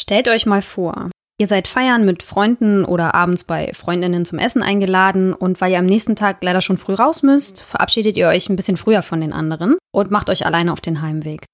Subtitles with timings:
[0.00, 4.62] Stellt euch mal vor, ihr seid feiern mit Freunden oder abends bei Freundinnen zum Essen
[4.62, 8.48] eingeladen und weil ihr am nächsten Tag leider schon früh raus müsst, verabschiedet ihr euch
[8.48, 11.44] ein bisschen früher von den anderen und macht euch alleine auf den Heimweg.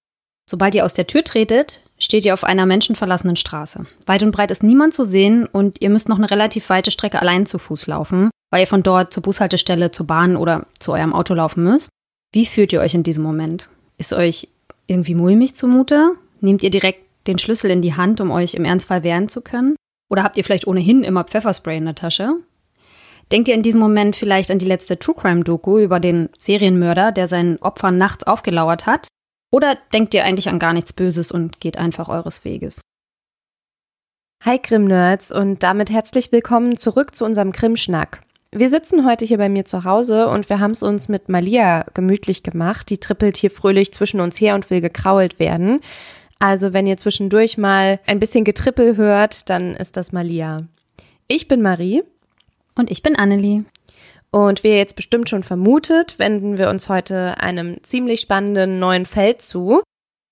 [0.48, 3.84] Sobald ihr aus der Tür tretet, steht ihr auf einer menschenverlassenen Straße.
[4.06, 7.20] Weit und breit ist niemand zu sehen und ihr müsst noch eine relativ weite Strecke
[7.20, 11.12] allein zu Fuß laufen, weil ihr von dort zur Bushaltestelle, zur Bahn oder zu eurem
[11.12, 11.88] Auto laufen müsst.
[12.32, 13.68] Wie fühlt ihr euch in diesem Moment?
[13.98, 14.48] Ist euch
[14.86, 16.12] irgendwie mulmig zumute?
[16.40, 19.76] Nehmt ihr direkt den Schlüssel in die Hand, um euch im Ernstfall wehren zu können?
[20.08, 22.36] Oder habt ihr vielleicht ohnehin immer Pfefferspray in der Tasche?
[23.32, 27.10] Denkt ihr in diesem Moment vielleicht an die letzte True Crime Doku über den Serienmörder,
[27.10, 29.08] der seinen Opfern nachts aufgelauert hat?
[29.50, 32.80] Oder denkt ihr eigentlich an gar nichts Böses und geht einfach eures Weges?
[34.44, 38.20] Hi Krim-Nerds und damit herzlich willkommen zurück zu unserem Krim-Schnack.
[38.52, 41.84] Wir sitzen heute hier bei mir zu Hause und wir haben es uns mit Malia
[41.94, 42.88] gemütlich gemacht.
[42.90, 45.80] Die trippelt hier fröhlich zwischen uns her und will gekrault werden.
[46.38, 50.66] Also wenn ihr zwischendurch mal ein bisschen Getrippel hört, dann ist das Malia.
[51.28, 52.02] Ich bin Marie.
[52.74, 53.64] Und ich bin Annelie.
[54.30, 59.06] Und wie ihr jetzt bestimmt schon vermutet, wenden wir uns heute einem ziemlich spannenden neuen
[59.06, 59.82] Feld zu,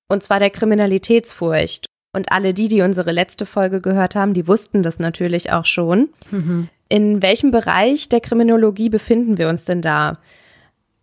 [0.08, 1.86] und zwar der Kriminalitätsfurcht.
[2.14, 6.11] Und alle die, die unsere letzte Folge gehört haben, die wussten das natürlich auch schon.
[6.30, 6.68] Mhm.
[6.89, 10.18] In welchem Bereich der Kriminologie befinden wir uns denn da?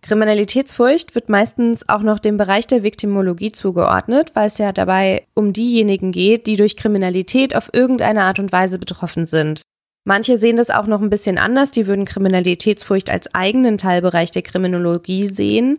[0.02, 5.54] Kriminalitätsfurcht wird meistens auch noch dem Bereich der Viktimologie zugeordnet, weil es ja dabei um
[5.54, 9.62] diejenigen geht, die durch Kriminalität auf irgendeine Art und Weise betroffen sind.
[10.04, 14.42] Manche sehen das auch noch ein bisschen anders, die würden Kriminalitätsfurcht als eigenen Teilbereich der
[14.42, 15.78] Kriminologie sehen,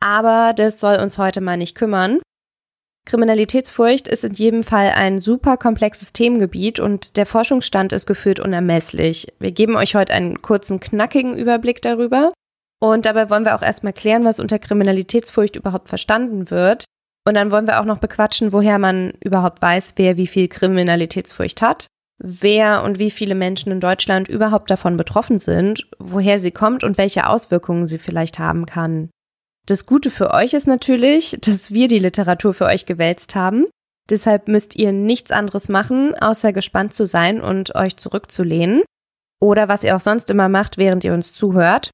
[0.00, 2.18] aber das soll uns heute mal nicht kümmern.
[3.06, 9.28] Kriminalitätsfurcht ist in jedem Fall ein super komplexes Themengebiet und der Forschungsstand ist gefühlt unermesslich.
[9.38, 12.32] Wir geben euch heute einen kurzen, knackigen Überblick darüber.
[12.82, 16.86] Und dabei wollen wir auch erstmal klären, was unter Kriminalitätsfurcht überhaupt verstanden wird.
[17.26, 21.60] Und dann wollen wir auch noch bequatschen, woher man überhaupt weiß, wer wie viel Kriminalitätsfurcht
[21.60, 21.86] hat,
[22.18, 26.96] wer und wie viele Menschen in Deutschland überhaupt davon betroffen sind, woher sie kommt und
[26.96, 29.10] welche Auswirkungen sie vielleicht haben kann.
[29.66, 33.66] Das Gute für euch ist natürlich, dass wir die Literatur für euch gewälzt haben.
[34.08, 38.82] Deshalb müsst ihr nichts anderes machen, außer gespannt zu sein und euch zurückzulehnen.
[39.40, 41.90] Oder was ihr auch sonst immer macht, während ihr uns zuhört.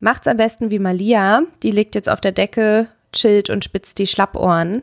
[0.00, 1.42] Macht's am besten wie Malia.
[1.62, 4.82] Die liegt jetzt auf der Decke, chillt und spitzt die Schlappohren.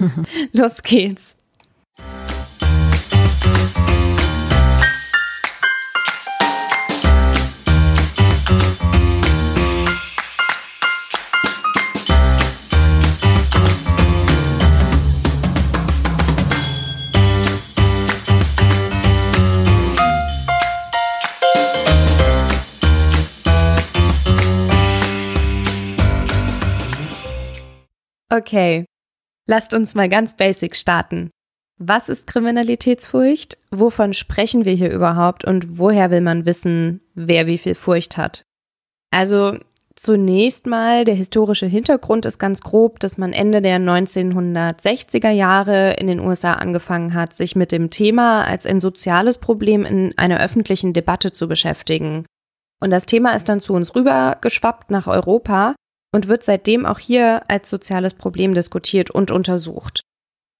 [0.52, 1.36] Los geht's.
[28.30, 28.84] Okay,
[29.46, 31.30] lasst uns mal ganz basic starten.
[31.78, 33.56] Was ist Kriminalitätsfurcht?
[33.70, 38.42] Wovon sprechen wir hier überhaupt und woher will man wissen, wer wie viel Furcht hat?
[39.10, 39.56] Also
[39.94, 46.08] zunächst mal, der historische Hintergrund ist ganz grob, dass man Ende der 1960er Jahre in
[46.08, 50.92] den USA angefangen hat, sich mit dem Thema als ein soziales Problem in einer öffentlichen
[50.92, 52.26] Debatte zu beschäftigen.
[52.80, 55.74] Und das Thema ist dann zu uns rübergeschwappt nach Europa
[56.18, 60.00] und wird seitdem auch hier als soziales Problem diskutiert und untersucht.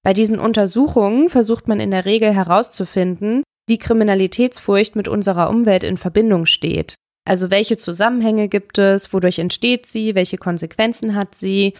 [0.04, 5.96] Bei diesen Untersuchungen versucht man in der Regel herauszufinden, wie Kriminalitätsfurcht mit unserer Umwelt in
[5.96, 6.94] Verbindung steht.
[7.24, 11.74] Also welche Zusammenhänge gibt es, wodurch entsteht sie, welche Konsequenzen hat sie.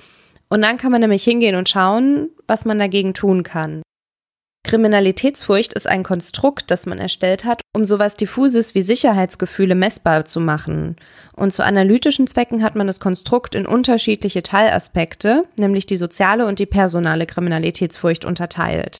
[0.49, 3.83] Und dann kann man nämlich hingehen und schauen, was man dagegen tun kann.
[4.65, 10.41] Kriminalitätsfurcht ist ein Konstrukt, das man erstellt hat, um sowas diffuses wie Sicherheitsgefühle messbar zu
[10.41, 10.97] machen.
[11.35, 16.59] Und zu analytischen Zwecken hat man das Konstrukt in unterschiedliche Teilaspekte, nämlich die soziale und
[16.59, 18.99] die personale Kriminalitätsfurcht unterteilt.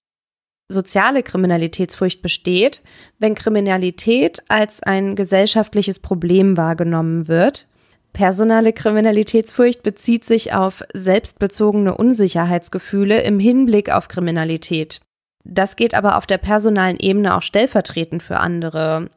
[0.71, 2.83] Soziale Kriminalitätsfurcht besteht,
[3.19, 7.67] wenn Kriminalität als ein gesellschaftliches Problem wahrgenommen wird.
[8.13, 15.00] Personale Kriminalitätsfurcht bezieht sich auf selbstbezogene Unsicherheitsgefühle im Hinblick auf Kriminalität.
[15.49, 19.09] Das geht aber auf der personalen Ebene auch stellvertretend für andere.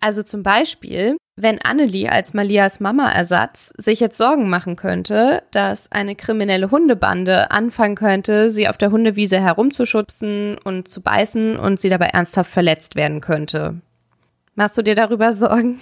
[0.00, 6.16] Also zum Beispiel, wenn Annelie als Malias Mama-Ersatz sich jetzt Sorgen machen könnte, dass eine
[6.16, 12.06] kriminelle Hundebande anfangen könnte, sie auf der Hundewiese herumzuschubsen und zu beißen und sie dabei
[12.06, 13.80] ernsthaft verletzt werden könnte.
[14.54, 15.78] Machst du dir darüber Sorgen?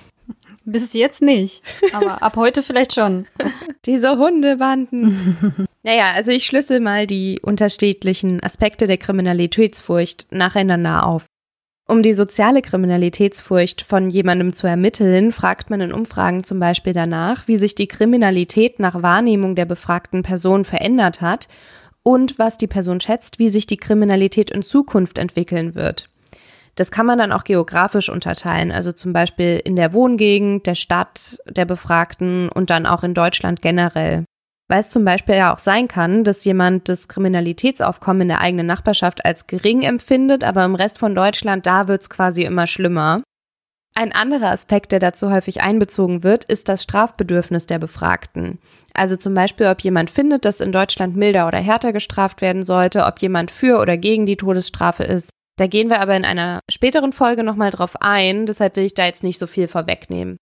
[0.64, 1.62] Bis jetzt nicht,
[1.92, 3.26] aber ab heute vielleicht schon.
[3.84, 5.68] Diese Hundebanden.
[5.84, 11.26] naja, also ich schlüssel mal die unterschiedlichen Aspekte der Kriminalitätsfurcht nacheinander auf.
[11.86, 17.46] Um die soziale Kriminalitätsfurcht von jemandem zu ermitteln, fragt man in Umfragen zum Beispiel danach,
[17.46, 21.48] wie sich die Kriminalität nach Wahrnehmung der befragten Person verändert hat
[22.02, 26.08] und was die Person schätzt, wie sich die Kriminalität in Zukunft entwickeln wird.
[26.74, 31.38] Das kann man dann auch geografisch unterteilen, also zum Beispiel in der Wohngegend, der Stadt
[31.46, 34.24] der Befragten und dann auch in Deutschland generell.
[34.74, 38.66] Weil es zum Beispiel ja auch sein kann, dass jemand das Kriminalitätsaufkommen in der eigenen
[38.66, 43.22] Nachbarschaft als gering empfindet, aber im Rest von Deutschland, da wird es quasi immer schlimmer.
[43.94, 48.58] Ein anderer Aspekt, der dazu häufig einbezogen wird, ist das Strafbedürfnis der Befragten.
[48.94, 53.04] Also zum Beispiel, ob jemand findet, dass in Deutschland milder oder härter gestraft werden sollte,
[53.04, 55.30] ob jemand für oder gegen die Todesstrafe ist.
[55.56, 59.06] Da gehen wir aber in einer späteren Folge nochmal drauf ein, deshalb will ich da
[59.06, 60.36] jetzt nicht so viel vorwegnehmen.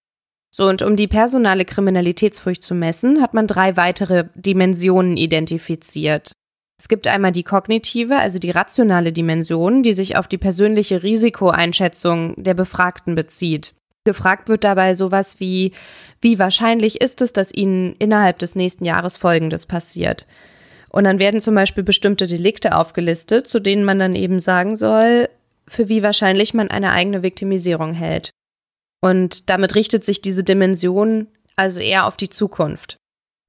[0.54, 6.32] So, und um die personale Kriminalitätsfurcht zu messen, hat man drei weitere Dimensionen identifiziert.
[6.78, 12.34] Es gibt einmal die kognitive, also die rationale Dimension, die sich auf die persönliche Risikoeinschätzung
[12.42, 13.74] der Befragten bezieht.
[14.04, 15.72] Gefragt wird dabei sowas wie,
[16.20, 20.26] wie wahrscheinlich ist es, dass Ihnen innerhalb des nächsten Jahres Folgendes passiert?
[20.90, 25.28] Und dann werden zum Beispiel bestimmte Delikte aufgelistet, zu denen man dann eben sagen soll,
[25.66, 28.32] für wie wahrscheinlich man eine eigene Viktimisierung hält.
[29.02, 31.26] Und damit richtet sich diese Dimension
[31.56, 32.96] also eher auf die Zukunft.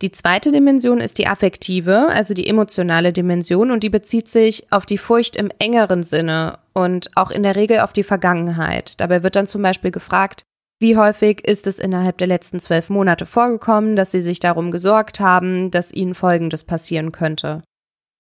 [0.02, 4.86] Die zweite Dimension ist die affektive, also die emotionale Dimension, und die bezieht sich auf
[4.86, 9.00] die Furcht im engeren Sinne und auch in der Regel auf die Vergangenheit.
[9.00, 10.44] Dabei wird dann zum Beispiel gefragt,
[10.80, 15.22] wie häufig ist es innerhalb der letzten zwölf Monate vorgekommen, dass Sie sich darum gesorgt
[15.22, 17.62] haben, dass Ihnen Folgendes passieren könnte.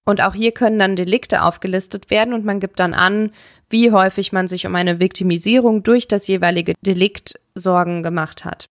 [0.05, 3.31] Und auch hier können dann Delikte aufgelistet werden und man gibt dann an,
[3.69, 8.67] wie häufig man sich um eine Viktimisierung durch das jeweilige Delikt Sorgen gemacht hat.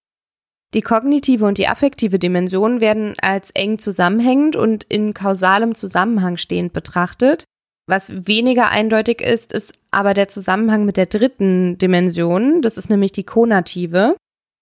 [0.74, 6.72] Die kognitive und die affektive Dimension werden als eng zusammenhängend und in kausalem Zusammenhang stehend
[6.72, 7.44] betrachtet.
[7.86, 13.12] Was weniger eindeutig ist, ist aber der Zusammenhang mit der dritten Dimension, das ist nämlich
[13.12, 14.16] die konative.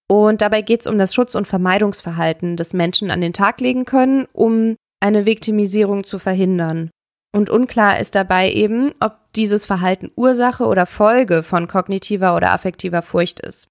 [0.09, 3.85] Und dabei geht es um das Schutz- und Vermeidungsverhalten, das Menschen an den Tag legen
[3.85, 6.89] können, um eine Viktimisierung zu verhindern.
[7.33, 13.01] Und unklar ist dabei eben, ob dieses Verhalten Ursache oder Folge von kognitiver oder affektiver
[13.01, 13.67] Furcht ist.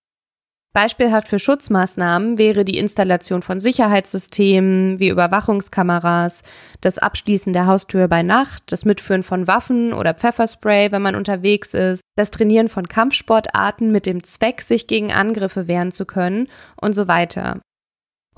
[0.73, 6.43] Beispielhaft für Schutzmaßnahmen wäre die Installation von Sicherheitssystemen wie Überwachungskameras,
[6.81, 11.75] das Abschließen der Haustür bei Nacht, das Mitführen von Waffen oder Pfefferspray, wenn man unterwegs
[11.75, 16.47] ist, das Trainieren von Kampfsportarten mit dem Zweck, sich gegen Angriffe wehren zu können
[16.81, 17.61] und so weiter.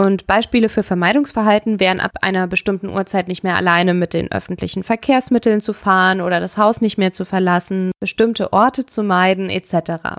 [0.02, 4.82] Und Beispiele für Vermeidungsverhalten wären ab einer bestimmten Uhrzeit nicht mehr alleine mit den öffentlichen
[4.82, 10.18] Verkehrsmitteln zu fahren oder das Haus nicht mehr zu verlassen, bestimmte Orte zu meiden etc.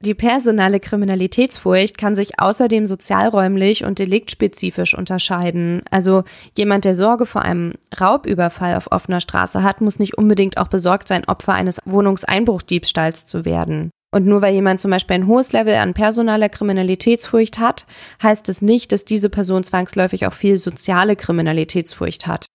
[0.00, 5.82] Die personale Kriminalitätsfurcht kann sich außerdem sozialräumlich und deliktspezifisch unterscheiden.
[5.92, 6.24] Also
[6.56, 11.06] jemand, der Sorge vor einem Raubüberfall auf offener Straße hat, muss nicht unbedingt auch besorgt
[11.06, 13.90] sein, Opfer eines Wohnungseinbruchdiebstahls zu werden.
[14.12, 17.86] Und nur weil jemand zum Beispiel ein hohes Level an personaler Kriminalitätsfurcht hat,
[18.22, 22.46] heißt es nicht, dass diese Person zwangsläufig auch viel soziale Kriminalitätsfurcht hat.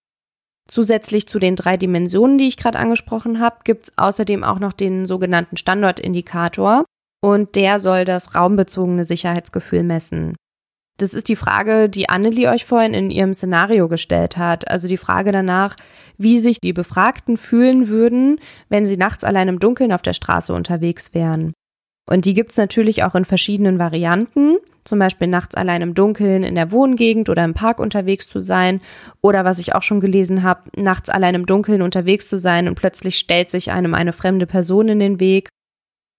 [0.67, 4.73] Zusätzlich zu den drei Dimensionen, die ich gerade angesprochen habe, gibt es außerdem auch noch
[4.73, 6.85] den sogenannten Standortindikator
[7.21, 10.35] und der soll das raumbezogene Sicherheitsgefühl messen.
[10.97, 14.69] Das ist die Frage, die Annelie euch vorhin in ihrem Szenario gestellt hat.
[14.69, 15.75] Also die Frage danach,
[16.21, 18.39] wie sich die Befragten fühlen würden,
[18.69, 21.53] wenn sie nachts allein im Dunkeln auf der Straße unterwegs wären.
[22.09, 26.43] Und die gibt es natürlich auch in verschiedenen Varianten, zum Beispiel nachts allein im Dunkeln
[26.43, 28.81] in der Wohngegend oder im Park unterwegs zu sein.
[29.21, 32.75] Oder was ich auch schon gelesen habe, nachts allein im Dunkeln unterwegs zu sein und
[32.75, 35.49] plötzlich stellt sich einem eine fremde Person in den Weg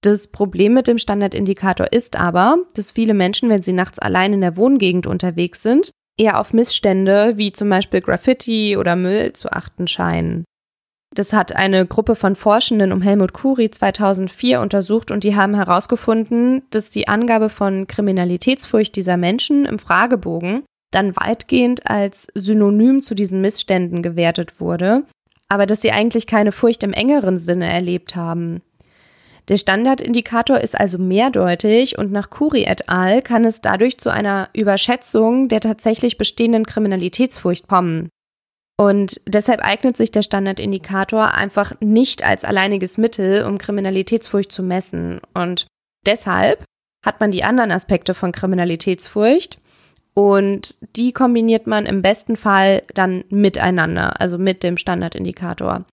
[0.03, 4.41] das Problem mit dem Standardindikator ist aber, dass viele Menschen, wenn sie nachts allein in
[4.41, 9.87] der Wohngegend unterwegs sind, eher auf Missstände wie zum Beispiel Graffiti oder Müll zu achten
[9.87, 10.45] scheinen.
[11.15, 16.63] Das hat eine Gruppe von Forschenden um Helmut Kuri 2004 untersucht und die haben herausgefunden,
[16.71, 23.41] dass die Angabe von Kriminalitätsfurcht dieser Menschen im Fragebogen dann weitgehend als Synonym zu diesen
[23.43, 25.05] Missständen gewertet wurde,
[25.49, 28.63] aber dass sie eigentlich keine Furcht im engeren Sinne erlebt haben.
[29.53, 33.21] Der Standardindikator ist also mehrdeutig und nach Curie et al.
[33.21, 38.09] kann es dadurch zu einer Überschätzung der tatsächlich bestehenden Kriminalitätsfurcht kommen.
[38.79, 45.21] Und deshalb eignet sich der Standardindikator einfach nicht als alleiniges Mittel, um Kriminalitätsfurcht zu messen.
[45.35, 45.67] Und
[46.07, 46.65] deshalb
[47.05, 49.59] hat man die anderen Aspekte von Kriminalitätsfurcht
[50.15, 55.85] und die kombiniert man im besten Fall dann miteinander, also mit dem Standardindikator.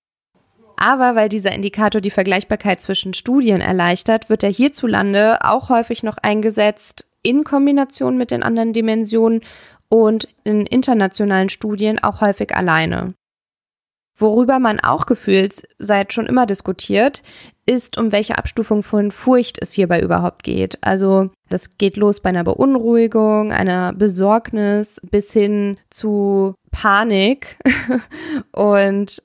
[0.81, 6.17] Aber weil dieser Indikator die Vergleichbarkeit zwischen Studien erleichtert, wird er hierzulande auch häufig noch
[6.17, 9.41] eingesetzt in Kombination mit den anderen Dimensionen
[9.89, 13.13] und in internationalen Studien auch häufig alleine.
[14.17, 17.23] Worüber man auch gefühlt seit schon immer diskutiert,
[17.65, 20.77] ist, um welche Abstufung von Furcht es hierbei überhaupt geht.
[20.81, 27.57] Also das geht los bei einer Beunruhigung, einer Besorgnis bis hin zu Panik
[28.53, 29.21] und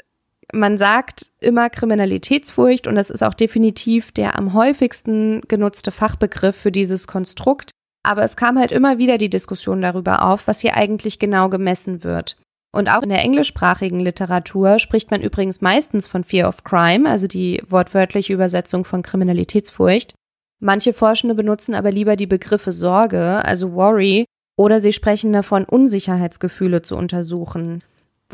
[0.53, 6.73] man sagt immer Kriminalitätsfurcht und das ist auch definitiv der am häufigsten genutzte Fachbegriff für
[6.73, 7.71] dieses Konstrukt.
[8.03, 12.05] Aber es kam halt immer wieder die Diskussion darüber auf, was hier eigentlich genau gemessen
[12.05, 12.37] wird.
[12.75, 17.29] Und auch in der englischsprachigen Literatur spricht man übrigens meistens von Fear of Crime, also
[17.29, 20.15] die wortwörtliche Übersetzung von Kriminalitätsfurcht.
[20.61, 24.25] Manche Forschende benutzen aber lieber die Begriffe Sorge, also Worry,
[24.57, 27.83] oder sie sprechen davon, Unsicherheitsgefühle zu untersuchen.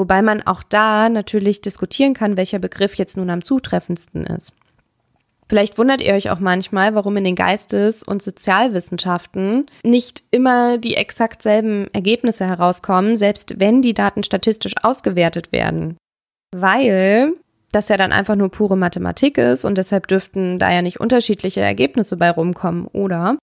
[0.01, 4.55] Wobei man auch da natürlich diskutieren kann, welcher Begriff jetzt nun am zutreffendsten ist.
[5.47, 10.95] Vielleicht wundert ihr euch auch manchmal, warum in den Geistes- und Sozialwissenschaften nicht immer die
[10.95, 15.99] exakt selben Ergebnisse herauskommen, selbst wenn die Daten statistisch ausgewertet werden.
[16.57, 17.35] Weil
[17.71, 21.61] das ja dann einfach nur pure Mathematik ist und deshalb dürften da ja nicht unterschiedliche
[21.61, 23.37] Ergebnisse bei rumkommen, oder?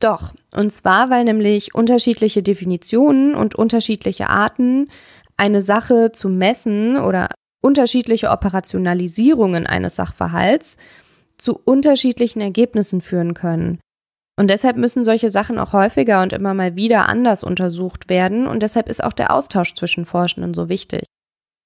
[0.00, 4.88] Doch, und zwar, weil nämlich unterschiedliche Definitionen und unterschiedliche Arten,
[5.36, 7.28] eine Sache zu messen oder
[7.62, 10.76] unterschiedliche Operationalisierungen eines Sachverhalts
[11.38, 13.80] zu unterschiedlichen Ergebnissen führen können.
[14.36, 18.62] Und deshalb müssen solche Sachen auch häufiger und immer mal wieder anders untersucht werden und
[18.62, 21.04] deshalb ist auch der Austausch zwischen Forschenden so wichtig.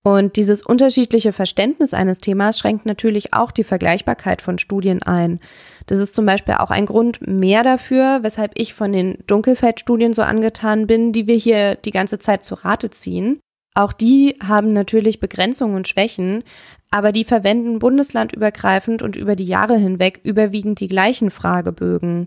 [0.05, 5.41] Und dieses unterschiedliche Verständnis eines Themas schränkt natürlich auch die Vergleichbarkeit von Studien ein.
[5.87, 10.23] Das ist zum Beispiel auch ein Grund mehr dafür, weshalb ich von den Dunkelfeldstudien so
[10.23, 13.41] angetan bin, die wir hier die ganze Zeit zu Rate ziehen.
[13.79, 16.43] Auch die haben natürlich Begrenzungen und Schwächen,
[16.91, 22.27] aber die verwenden bundeslandübergreifend und über die Jahre hinweg überwiegend die gleichen Fragebögen.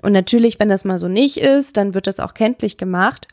[0.00, 3.28] Und natürlich, wenn das mal so nicht ist, dann wird das auch kenntlich gemacht.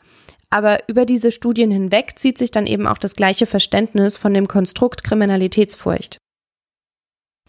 [0.50, 4.48] Aber über diese Studien hinweg zieht sich dann eben auch das gleiche Verständnis von dem
[4.48, 6.18] Konstrukt Kriminalitätsfurcht.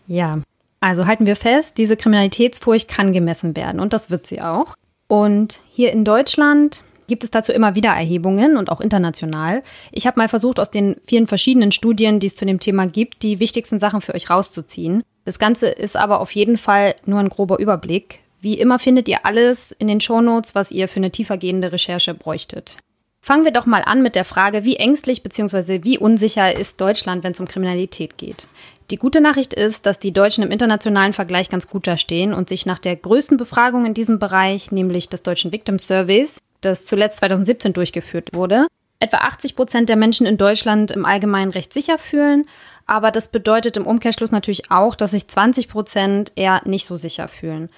[0.08, 0.40] Ja,
[0.80, 4.74] also halten wir fest, diese Kriminalitätsfurcht kann gemessen werden und das wird sie auch.
[5.10, 9.64] Und hier in Deutschland gibt es dazu immer wieder Erhebungen und auch international.
[9.92, 13.24] Ich habe mal versucht, aus den vielen verschiedenen Studien, die es zu dem Thema gibt,
[13.24, 15.04] die wichtigsten Sachen für euch rauszuziehen.
[15.26, 18.20] Das Ganze ist aber auf jeden Fall nur ein grober Überblick.
[18.40, 22.78] Wie immer findet ihr alles in den Shownotes, was ihr für eine tiefergehende Recherche bräuchtet.
[23.22, 25.84] Fangen wir doch mal an mit der Frage, wie ängstlich bzw.
[25.84, 28.48] wie unsicher ist Deutschland, wenn es um Kriminalität geht.
[28.90, 32.66] Die gute Nachricht ist, dass die Deutschen im internationalen Vergleich ganz gut dastehen und sich
[32.66, 37.74] nach der größten Befragung in diesem Bereich, nämlich des Deutschen Victim Surveys, das zuletzt 2017
[37.74, 38.68] durchgeführt wurde,
[39.00, 42.46] etwa 80 Prozent der Menschen in Deutschland im Allgemeinen recht sicher fühlen.
[42.86, 47.28] Aber das bedeutet im Umkehrschluss natürlich auch, dass sich 20 Prozent eher nicht so sicher
[47.28, 47.70] fühlen.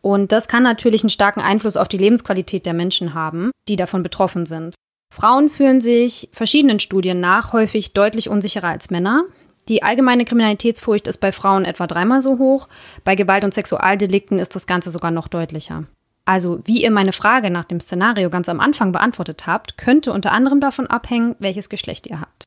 [0.00, 4.02] Und das kann natürlich einen starken Einfluss auf die Lebensqualität der Menschen haben, die davon
[4.02, 4.74] betroffen sind.
[5.12, 9.24] Frauen fühlen sich verschiedenen Studien nach häufig deutlich unsicherer als Männer.
[9.68, 12.68] Die allgemeine Kriminalitätsfurcht ist bei Frauen etwa dreimal so hoch,
[13.04, 15.84] bei Gewalt- und Sexualdelikten ist das Ganze sogar noch deutlicher.
[16.28, 20.30] Also, wie ihr meine Frage nach dem Szenario ganz am Anfang beantwortet habt, könnte unter
[20.30, 22.44] anderem davon abhängen, welches Geschlecht ihr habt.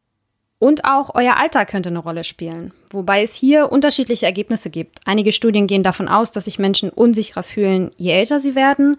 [0.59, 4.99] Und auch euer Alter könnte eine Rolle spielen, wobei es hier unterschiedliche Ergebnisse gibt.
[5.05, 8.97] Einige Studien gehen davon aus, dass sich Menschen unsicherer fühlen, je älter sie werden.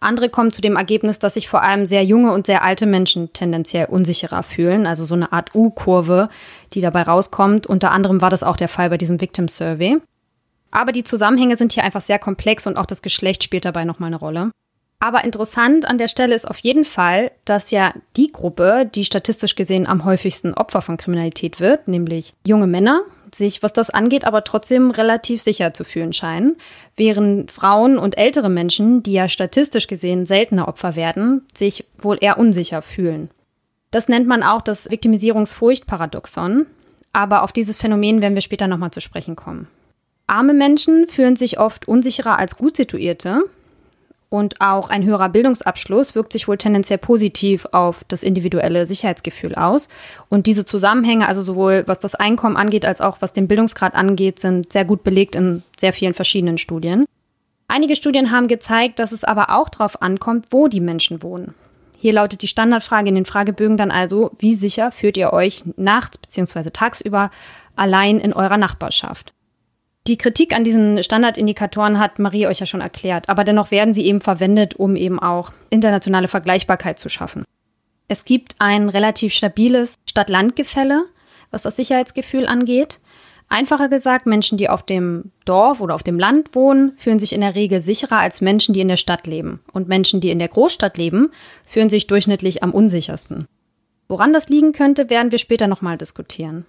[0.00, 3.32] Andere kommen zu dem Ergebnis, dass sich vor allem sehr junge und sehr alte Menschen
[3.32, 6.28] tendenziell unsicherer fühlen, also so eine Art U-Kurve,
[6.72, 7.68] die dabei rauskommt.
[7.68, 10.00] Unter anderem war das auch der Fall bei diesem Victim Survey.
[10.74, 14.08] Aber die Zusammenhänge sind hier einfach sehr komplex und auch das Geschlecht spielt dabei nochmal
[14.08, 14.50] eine Rolle.
[14.98, 19.54] Aber interessant an der Stelle ist auf jeden Fall, dass ja die Gruppe, die statistisch
[19.54, 23.02] gesehen am häufigsten Opfer von Kriminalität wird, nämlich junge Männer,
[23.32, 26.56] sich, was das angeht, aber trotzdem relativ sicher zu fühlen scheinen,
[26.96, 32.38] während Frauen und ältere Menschen, die ja statistisch gesehen seltener Opfer werden, sich wohl eher
[32.38, 33.30] unsicher fühlen.
[33.92, 36.66] Das nennt man auch das Viktimisierungsfurcht-Paradoxon,
[37.12, 39.68] aber auf dieses Phänomen werden wir später nochmal zu sprechen kommen.
[40.26, 43.42] Arme Menschen fühlen sich oft unsicherer als gut situierte.
[44.30, 49.88] Und auch ein höherer Bildungsabschluss wirkt sich wohl tendenziell positiv auf das individuelle Sicherheitsgefühl aus.
[50.28, 54.40] Und diese Zusammenhänge, also sowohl was das Einkommen angeht, als auch was den Bildungsgrad angeht,
[54.40, 57.04] sind sehr gut belegt in sehr vielen verschiedenen Studien.
[57.68, 61.54] Einige Studien haben gezeigt, dass es aber auch darauf ankommt, wo die Menschen wohnen.
[61.96, 66.18] Hier lautet die Standardfrage in den Fragebögen dann also, wie sicher fühlt ihr euch nachts
[66.18, 66.70] bzw.
[66.70, 67.30] tagsüber
[67.76, 69.32] allein in eurer Nachbarschaft?
[70.06, 74.04] Die Kritik an diesen Standardindikatoren hat Marie euch ja schon erklärt, aber dennoch werden sie
[74.04, 77.44] eben verwendet, um eben auch internationale Vergleichbarkeit zu schaffen.
[78.06, 81.06] Es gibt ein relativ stabiles Stadt-Land-Gefälle,
[81.50, 83.00] was das Sicherheitsgefühl angeht.
[83.48, 87.40] Einfacher gesagt, Menschen, die auf dem Dorf oder auf dem Land wohnen, fühlen sich in
[87.40, 89.60] der Regel sicherer als Menschen, die in der Stadt leben.
[89.72, 91.30] Und Menschen, die in der Großstadt leben,
[91.64, 93.46] fühlen sich durchschnittlich am unsichersten.
[94.08, 96.66] Woran das liegen könnte, werden wir später nochmal diskutieren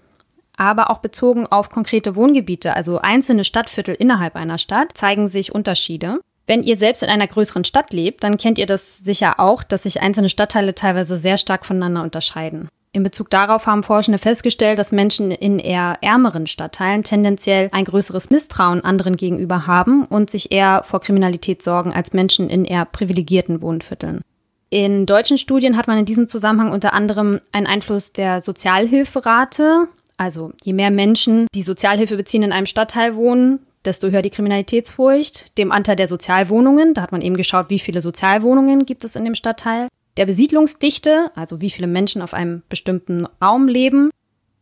[0.57, 6.19] aber auch bezogen auf konkrete Wohngebiete, also einzelne Stadtviertel innerhalb einer Stadt, zeigen sich Unterschiede.
[6.47, 9.83] Wenn ihr selbst in einer größeren Stadt lebt, dann kennt ihr das sicher auch, dass
[9.83, 12.69] sich einzelne Stadtteile teilweise sehr stark voneinander unterscheiden.
[12.95, 18.29] In Bezug darauf haben Forschende festgestellt, dass Menschen in eher ärmeren Stadtteilen tendenziell ein größeres
[18.29, 23.62] Misstrauen anderen gegenüber haben und sich eher vor Kriminalität sorgen als Menschen in eher privilegierten
[23.62, 24.21] Wohnvierteln.
[24.69, 29.89] In deutschen Studien hat man in diesem Zusammenhang unter anderem einen Einfluss der Sozialhilferate.
[30.17, 35.57] Also je mehr Menschen, die Sozialhilfe beziehen, in einem Stadtteil wohnen, desto höher die Kriminalitätsfurcht.
[35.57, 39.25] Dem Anteil der Sozialwohnungen, da hat man eben geschaut, wie viele Sozialwohnungen gibt es in
[39.25, 44.10] dem Stadtteil der Besiedlungsdichte, also wie viele Menschen auf einem bestimmten Raum leben,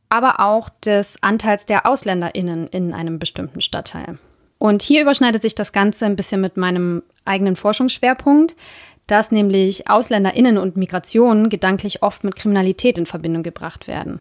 [0.09, 4.17] aber auch des Anteils der AusländerInnen in einem bestimmten Stadtteil.
[4.57, 8.55] Und hier überschneidet sich das Ganze ein bisschen mit meinem eigenen Forschungsschwerpunkt,
[9.07, 14.19] dass nämlich AusländerInnen und Migration gedanklich oft mit Kriminalität in Verbindung gebracht werden.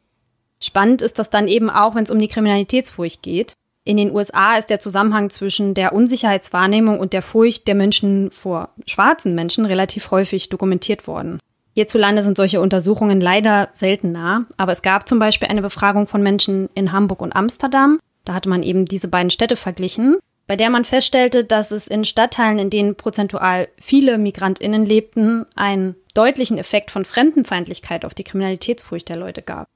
[0.62, 3.54] Spannend ist das dann eben auch, wenn es um die Kriminalitätsfurcht geht.
[3.84, 8.68] In den USA ist der Zusammenhang zwischen der Unsicherheitswahrnehmung und der Furcht der Menschen vor
[8.86, 11.40] schwarzen Menschen relativ häufig dokumentiert worden.
[11.74, 16.68] Hierzulande sind solche Untersuchungen leider seltener, aber es gab zum Beispiel eine Befragung von Menschen
[16.74, 17.98] in Hamburg und Amsterdam.
[18.24, 22.04] Da hatte man eben diese beiden Städte verglichen, bei der man feststellte, dass es in
[22.04, 29.08] Stadtteilen, in denen prozentual viele Migrantinnen lebten, einen deutlichen Effekt von Fremdenfeindlichkeit auf die Kriminalitätsfurcht
[29.08, 29.66] der Leute gab.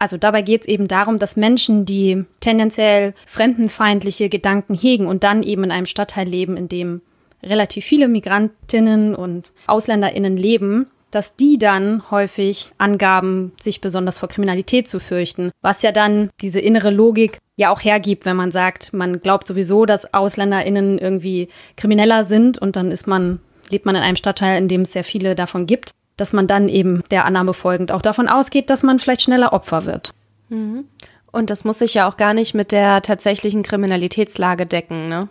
[0.00, 5.42] Also dabei geht es eben darum, dass Menschen, die tendenziell fremdenfeindliche Gedanken hegen und dann
[5.42, 7.02] eben in einem Stadtteil leben, in dem
[7.42, 14.88] relativ viele Migrantinnen und Ausländerinnen leben, dass die dann häufig angaben, sich besonders vor Kriminalität
[14.88, 19.20] zu fürchten, was ja dann diese innere Logik ja auch hergibt, wenn man sagt, man
[19.20, 24.16] glaubt sowieso, dass Ausländerinnen irgendwie krimineller sind und dann ist man lebt man in einem
[24.16, 27.92] Stadtteil, in dem es sehr viele davon gibt dass man dann eben der Annahme folgend
[27.92, 30.12] auch davon ausgeht, dass man vielleicht schneller Opfer wird.
[30.48, 30.84] Mhm.
[31.32, 35.28] Und das muss sich ja auch gar nicht mit der tatsächlichen Kriminalitätslage decken, ne?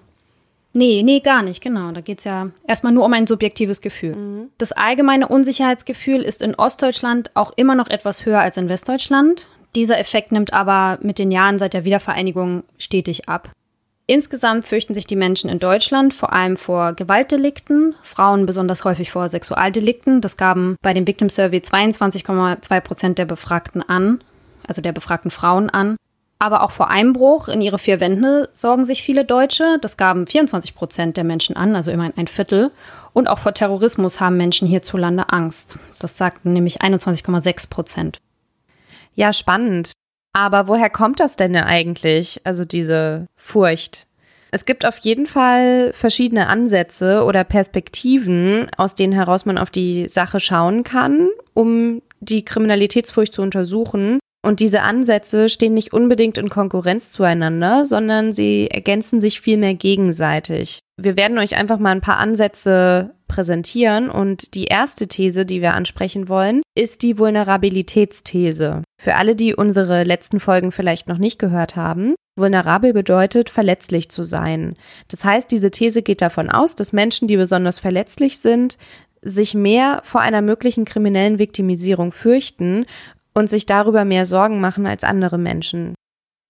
[0.74, 1.91] Nee, nee, gar nicht, genau.
[1.91, 4.15] Da geht es ja erstmal nur um ein subjektives Gefühl.
[4.15, 4.50] Mhm.
[4.58, 9.48] Das allgemeine Unsicherheitsgefühl ist in Ostdeutschland auch immer noch etwas höher als in Westdeutschland.
[9.75, 13.51] Dieser Effekt nimmt aber mit den Jahren seit der Wiedervereinigung stetig ab.
[14.10, 19.30] Insgesamt fürchten sich die Menschen in Deutschland vor allem vor Gewaltdelikten, Frauen besonders häufig vor
[19.30, 20.19] Sexualdelikten.
[20.19, 24.24] Das gaben bei dem Victim Survey 22,2 Prozent der Befragten an,
[24.65, 25.95] also der befragten Frauen an.
[26.39, 29.78] Aber auch vor Einbruch in ihre vier Wände sorgen sich viele Deutsche.
[29.80, 32.72] Das gaben 24 Prozent der Menschen an, also immerhin ein Viertel.
[33.13, 35.78] Und auch vor Terrorismus haben Menschen hierzulande Angst.
[36.00, 38.17] Das sagten nämlich 21,6 Prozent.
[39.13, 39.91] Ja, spannend.
[40.34, 44.08] Aber woher kommt das denn eigentlich, also diese Furcht?
[44.52, 50.08] Es gibt auf jeden Fall verschiedene Ansätze oder Perspektiven, aus denen heraus man auf die
[50.08, 54.20] Sache schauen kann, um die Kriminalitätsfurcht zu untersuchen.
[54.42, 60.80] Und diese Ansätze stehen nicht unbedingt in Konkurrenz zueinander, sondern sie ergänzen sich vielmehr gegenseitig.
[60.98, 65.74] Wir werden euch einfach mal ein paar Ansätze präsentieren und die erste These, die wir
[65.74, 68.84] ansprechen wollen, ist die Vulnerabilitätsthese.
[69.02, 74.26] Für alle, die unsere letzten Folgen vielleicht noch nicht gehört haben, vulnerabel bedeutet verletzlich zu
[74.26, 74.74] sein.
[75.08, 78.78] Das heißt, diese These geht davon aus, dass Menschen, die besonders verletzlich sind,
[79.22, 82.86] sich mehr vor einer möglichen kriminellen Viktimisierung fürchten
[83.34, 85.96] und sich darüber mehr Sorgen machen als andere Menschen.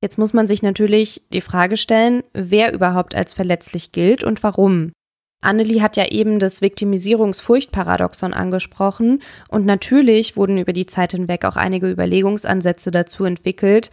[0.02, 4.92] Jetzt muss man sich natürlich die Frage stellen, wer überhaupt als verletzlich gilt und warum.
[5.42, 11.56] Annelie hat ja eben das Viktimisierungsfurchtparadoxon angesprochen und natürlich wurden über die Zeit hinweg auch
[11.56, 13.90] einige Überlegungsansätze dazu entwickelt,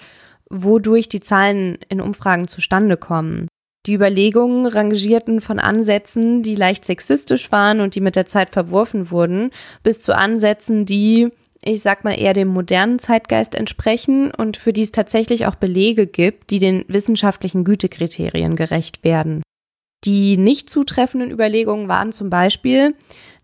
[0.51, 3.47] wodurch die Zahlen in Umfragen zustande kommen.
[3.87, 9.13] Die Überlegungen rangierten von Ansätzen, die leicht sexistisch waren und die mit der Zeit verworfen
[9.13, 9.51] wurden,
[9.85, 11.31] bis zu Ansätzen, die
[11.63, 16.07] ich sag mal, eher dem modernen Zeitgeist entsprechen und für die es tatsächlich auch Belege
[16.07, 19.43] gibt, die den wissenschaftlichen Gütekriterien gerecht werden.
[20.07, 22.95] Die nicht zutreffenden Überlegungen waren zum Beispiel,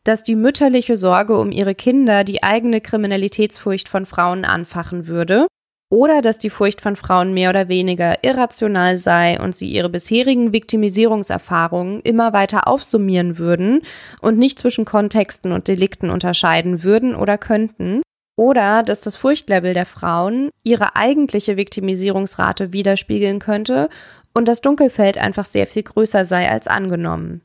[0.04, 5.48] dass die mütterliche Sorge um ihre Kinder die eigene Kriminalitätsfurcht von Frauen anfachen würde
[5.90, 10.52] oder dass die Furcht von Frauen mehr oder weniger irrational sei und sie ihre bisherigen
[10.52, 13.82] Viktimisierungserfahrungen immer weiter aufsummieren würden
[14.20, 18.02] und nicht zwischen Kontexten und Delikten unterscheiden würden oder könnten,
[18.36, 23.90] oder dass das Furchtlevel der Frauen ihre eigentliche Viktimisierungsrate widerspiegeln könnte
[24.34, 27.42] und das Dunkelfeld einfach sehr viel größer sei als angenommen.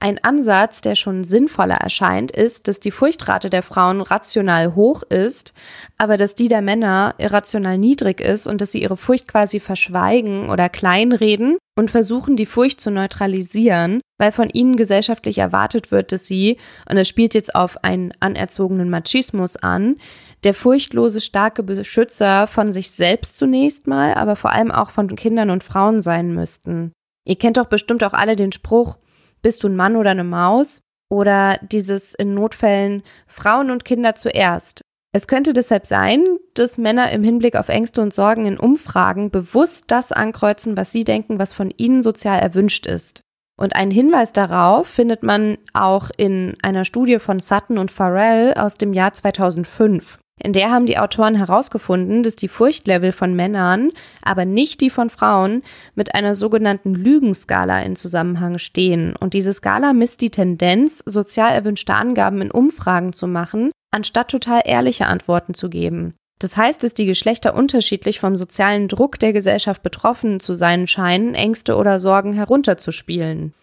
[0.00, 5.52] Ein Ansatz, der schon sinnvoller erscheint, ist, dass die Furchtrate der Frauen rational hoch ist,
[5.96, 10.50] aber dass die der Männer irrational niedrig ist und dass sie ihre Furcht quasi verschweigen
[10.50, 16.26] oder kleinreden und versuchen, die Furcht zu neutralisieren, weil von ihnen gesellschaftlich erwartet wird, dass
[16.26, 19.96] sie, und es spielt jetzt auf einen anerzogenen Machismus an,
[20.44, 25.50] der furchtlose, starke Beschützer von sich selbst zunächst mal, aber vor allem auch von Kindern
[25.50, 26.92] und Frauen sein müssten.
[27.26, 28.98] Ihr kennt doch bestimmt auch alle den Spruch,
[29.42, 30.82] bist du ein Mann oder eine Maus?
[31.10, 34.82] Oder dieses in Notfällen Frauen und Kinder zuerst.
[35.12, 36.22] Es könnte deshalb sein,
[36.52, 41.04] dass Männer im Hinblick auf Ängste und Sorgen in Umfragen bewusst das ankreuzen, was sie
[41.04, 43.22] denken, was von ihnen sozial erwünscht ist.
[43.58, 48.74] Und einen Hinweis darauf findet man auch in einer Studie von Sutton und Farrell aus
[48.74, 50.18] dem Jahr 2005.
[50.38, 53.90] In der haben die Autoren herausgefunden, dass die Furchtlevel von Männern,
[54.22, 55.62] aber nicht die von Frauen,
[55.94, 59.16] mit einer sogenannten Lügenskala in Zusammenhang stehen.
[59.16, 64.62] Und diese Skala misst die Tendenz, sozial erwünschte Angaben in Umfragen zu machen, anstatt total
[64.64, 66.14] ehrliche Antworten zu geben.
[66.38, 71.34] Das heißt, dass die Geschlechter unterschiedlich vom sozialen Druck der Gesellschaft betroffen zu sein scheinen,
[71.34, 73.54] Ängste oder Sorgen herunterzuspielen.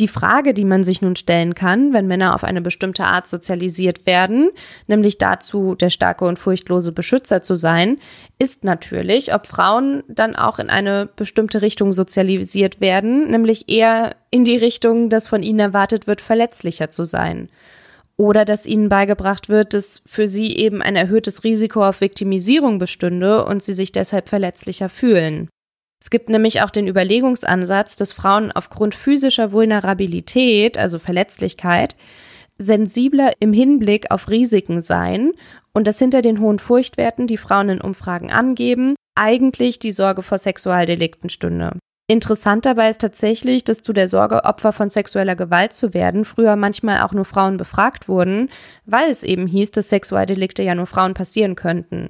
[0.00, 4.06] Die Frage, die man sich nun stellen kann, wenn Männer auf eine bestimmte Art sozialisiert
[4.06, 4.50] werden,
[4.88, 7.98] nämlich dazu, der starke und furchtlose Beschützer zu sein,
[8.36, 14.42] ist natürlich, ob Frauen dann auch in eine bestimmte Richtung sozialisiert werden, nämlich eher in
[14.42, 17.48] die Richtung, dass von ihnen erwartet wird, verletzlicher zu sein.
[18.16, 23.44] Oder dass ihnen beigebracht wird, dass für sie eben ein erhöhtes Risiko auf Viktimisierung bestünde
[23.44, 25.48] und sie sich deshalb verletzlicher fühlen.
[26.04, 31.96] Es gibt nämlich auch den Überlegungsansatz, dass Frauen aufgrund physischer Vulnerabilität, also Verletzlichkeit,
[32.58, 35.32] sensibler im Hinblick auf Risiken seien
[35.72, 40.36] und dass hinter den hohen Furchtwerten, die Frauen in Umfragen angeben, eigentlich die Sorge vor
[40.36, 41.78] Sexualdelikten stünde.
[42.06, 46.54] Interessant dabei ist tatsächlich, dass zu der Sorge, Opfer von sexueller Gewalt zu werden, früher
[46.54, 48.50] manchmal auch nur Frauen befragt wurden,
[48.84, 52.08] weil es eben hieß, dass Sexualdelikte ja nur Frauen passieren könnten.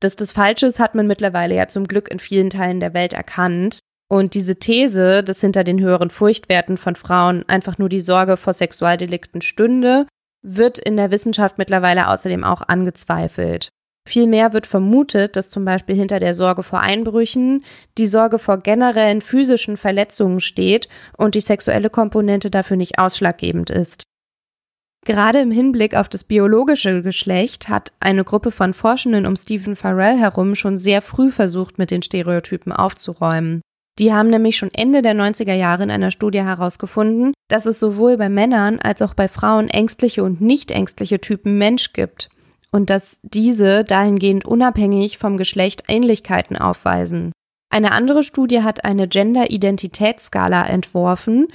[0.00, 3.12] Dass das falsch ist, hat man mittlerweile ja zum Glück in vielen Teilen der Welt
[3.12, 3.80] erkannt.
[4.08, 8.52] Und diese These, dass hinter den höheren Furchtwerten von Frauen einfach nur die Sorge vor
[8.52, 10.06] Sexualdelikten stünde,
[10.42, 13.68] wird in der Wissenschaft mittlerweile außerdem auch angezweifelt.
[14.08, 17.64] Vielmehr wird vermutet, dass zum Beispiel hinter der Sorge vor Einbrüchen
[17.98, 24.02] die Sorge vor generellen physischen Verletzungen steht und die sexuelle Komponente dafür nicht ausschlaggebend ist.
[25.06, 30.18] Gerade im Hinblick auf das biologische Geschlecht hat eine Gruppe von Forschenden um Stephen Farrell
[30.18, 33.62] herum schon sehr früh versucht, mit den Stereotypen aufzuräumen.
[33.98, 38.16] Die haben nämlich schon Ende der 90er Jahre in einer Studie herausgefunden, dass es sowohl
[38.16, 42.30] bei Männern als auch bei Frauen ängstliche und nicht ängstliche Typen Mensch gibt
[42.70, 47.32] und dass diese dahingehend unabhängig vom Geschlecht Ähnlichkeiten aufweisen.
[47.70, 51.48] Eine andere Studie hat eine Gender-Identitätsskala entworfen,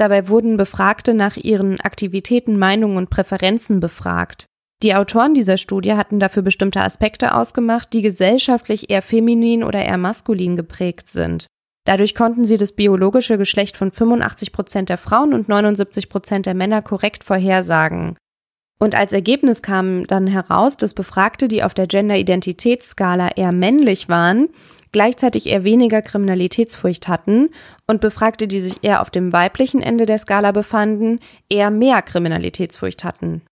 [0.00, 4.46] Dabei wurden Befragte nach ihren Aktivitäten, Meinungen und Präferenzen befragt.
[4.82, 9.98] Die Autoren dieser Studie hatten dafür bestimmte Aspekte ausgemacht, die gesellschaftlich eher feminin oder eher
[9.98, 11.48] maskulin geprägt sind.
[11.84, 16.54] Dadurch konnten sie das biologische Geschlecht von 85 Prozent der Frauen und 79 Prozent der
[16.54, 18.16] Männer korrekt vorhersagen.
[18.78, 24.48] Und als Ergebnis kam dann heraus, dass Befragte, die auf der Gender-Identitätsskala eher männlich waren,
[24.92, 27.50] gleichzeitig eher weniger Kriminalitätsfurcht hatten
[27.86, 33.04] und Befragte, die sich eher auf dem weiblichen Ende der Skala befanden, eher mehr Kriminalitätsfurcht
[33.04, 33.42] hatten.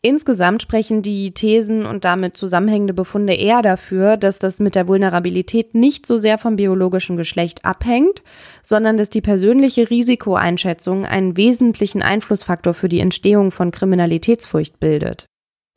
[0.00, 5.74] Insgesamt sprechen die Thesen und damit zusammenhängende Befunde eher dafür, dass das mit der Vulnerabilität
[5.74, 8.22] nicht so sehr vom biologischen Geschlecht abhängt,
[8.62, 15.26] sondern dass die persönliche Risikoeinschätzung einen wesentlichen Einflussfaktor für die Entstehung von Kriminalitätsfurcht bildet.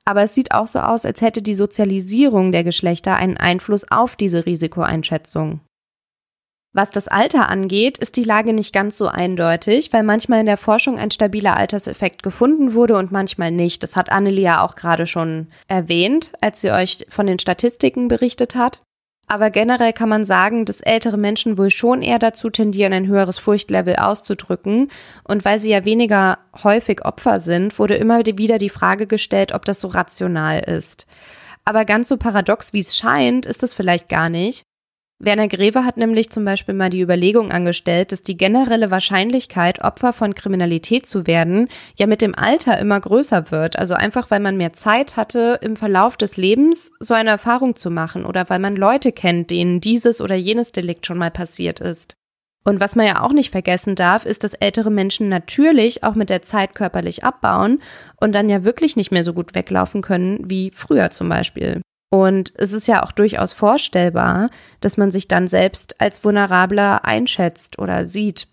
[0.06, 4.16] Aber es sieht auch so aus, als hätte die Sozialisierung der Geschlechter einen Einfluss auf
[4.16, 5.62] diese Risikoeinschätzung.
[6.74, 10.56] Was das Alter angeht, ist die Lage nicht ganz so eindeutig, weil manchmal in der
[10.56, 13.84] Forschung ein stabiler Alterseffekt gefunden wurde und manchmal nicht.
[13.84, 18.56] Das hat Annelie ja auch gerade schon erwähnt, als sie euch von den Statistiken berichtet
[18.56, 18.82] hat.
[19.32, 23.40] Aber generell kann man sagen, dass ältere Menschen wohl schon eher dazu tendieren, ein höheres
[23.40, 24.92] Furchtlevel auszudrücken.
[25.24, 29.64] Und weil sie ja weniger häufig Opfer sind, wurde immer wieder die Frage gestellt, ob
[29.64, 31.08] das so rational ist.
[31.64, 34.66] Aber ganz so paradox, wie es scheint, ist es vielleicht gar nicht.
[35.24, 40.14] Werner Greve hat nämlich zum Beispiel mal die Überlegung angestellt, dass die generelle Wahrscheinlichkeit, Opfer
[40.14, 43.78] von Kriminalität zu werden, ja mit dem Alter immer größer wird.
[43.78, 47.92] Also einfach, weil man mehr Zeit hatte, im Verlauf des Lebens so eine Erfahrung zu
[47.92, 52.16] machen oder weil man Leute kennt, denen dieses oder jenes Delikt schon mal passiert ist.
[52.64, 56.32] Und was man ja auch nicht vergessen darf, ist, dass ältere Menschen natürlich auch mit
[56.32, 57.80] der Zeit körperlich abbauen
[58.20, 61.82] und dann ja wirklich nicht mehr so gut weglaufen können wie früher zum Beispiel.
[62.14, 64.50] Und es ist ja auch durchaus vorstellbar,
[64.82, 68.48] dass man sich dann selbst als vulnerabler einschätzt oder sieht.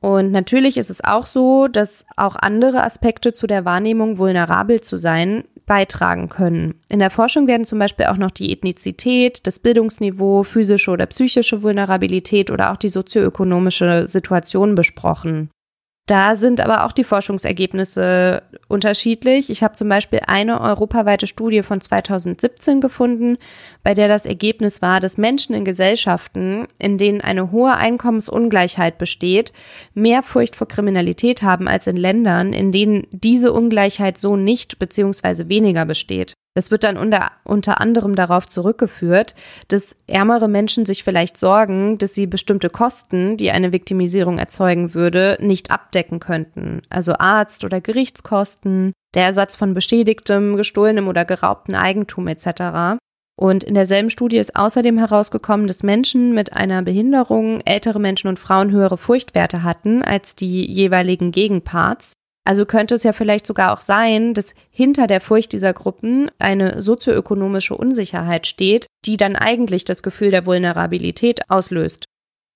[0.00, 4.96] Und natürlich ist es auch so, dass auch andere Aspekte zu der Wahrnehmung, vulnerabel zu
[4.96, 6.80] sein, beitragen können.
[6.88, 11.62] In der Forschung werden zum Beispiel auch noch die Ethnizität, das Bildungsniveau, physische oder psychische
[11.62, 15.50] Vulnerabilität oder auch die sozioökonomische Situation besprochen.
[16.06, 19.50] Da sind aber auch die Forschungsergebnisse unterschiedlich.
[19.50, 23.38] Ich habe zum Beispiel eine europaweite Studie von 2017 gefunden,
[23.84, 29.52] bei der das Ergebnis war, dass Menschen in Gesellschaften, in denen eine hohe Einkommensungleichheit besteht,
[29.94, 35.48] mehr Furcht vor Kriminalität haben als in Ländern, in denen diese Ungleichheit so nicht bzw.
[35.48, 36.34] weniger besteht.
[36.54, 39.34] Das wird dann unter, unter anderem darauf zurückgeführt,
[39.68, 45.38] dass ärmere Menschen sich vielleicht sorgen, dass sie bestimmte Kosten, die eine Viktimisierung erzeugen würde,
[45.40, 46.82] nicht abdecken könnten.
[46.90, 52.98] Also Arzt- oder Gerichtskosten, der Ersatz von beschädigtem, gestohlenem oder geraubtem Eigentum etc.
[53.34, 58.38] Und in derselben Studie ist außerdem herausgekommen, dass Menschen mit einer Behinderung, ältere Menschen und
[58.38, 62.12] Frauen höhere Furchtwerte hatten als die jeweiligen Gegenparts.
[62.44, 66.82] Also könnte es ja vielleicht sogar auch sein, dass hinter der Furcht dieser Gruppen eine
[66.82, 72.04] sozioökonomische Unsicherheit steht, die dann eigentlich das Gefühl der Vulnerabilität auslöst.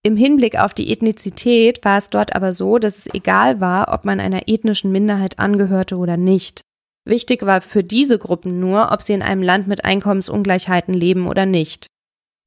[0.02, 4.04] Im Hinblick auf die Ethnizität war es dort aber so, dass es egal war, ob
[4.04, 6.60] man einer ethnischen Minderheit angehörte oder nicht.
[7.04, 11.46] Wichtig war für diese Gruppen nur, ob sie in einem Land mit Einkommensungleichheiten leben oder
[11.46, 11.86] nicht.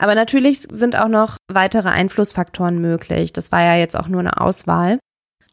[0.02, 3.34] Aber natürlich sind auch noch weitere Einflussfaktoren möglich.
[3.34, 5.00] Das war ja jetzt auch nur eine Auswahl.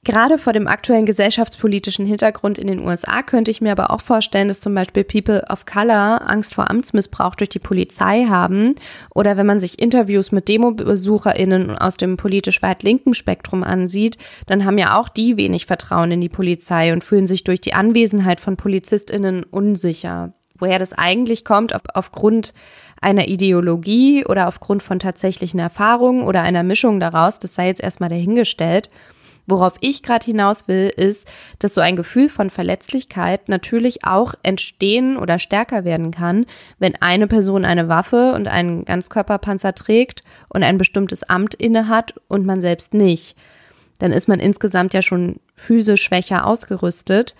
[0.06, 4.46] Gerade vor dem aktuellen gesellschaftspolitischen Hintergrund in den USA könnte ich mir aber auch vorstellen,
[4.46, 8.76] dass zum Beispiel People of Color Angst vor Amtsmissbrauch durch die Polizei haben
[9.16, 14.16] oder wenn man sich Interviews mit Demobesucherinnen aus dem politisch weit linken Spektrum ansieht,
[14.46, 17.74] dann haben ja auch die wenig Vertrauen in die Polizei und fühlen sich durch die
[17.74, 20.34] Anwesenheit von Polizistinnen unsicher.
[20.56, 22.54] Woher das eigentlich kommt, auf, aufgrund
[23.00, 28.08] einer Ideologie oder aufgrund von tatsächlichen Erfahrungen oder einer Mischung daraus, das sei jetzt erstmal
[28.08, 28.88] dahingestellt.
[29.46, 31.24] Worauf ich gerade hinaus will, ist,
[31.60, 36.46] dass so ein Gefühl von Verletzlichkeit natürlich auch entstehen oder stärker werden kann,
[36.78, 42.44] wenn eine Person eine Waffe und einen Ganzkörperpanzer trägt und ein bestimmtes Amt innehat und
[42.44, 43.36] man selbst nicht.
[43.98, 47.34] Dann ist man insgesamt ja schon physisch schwächer ausgerüstet.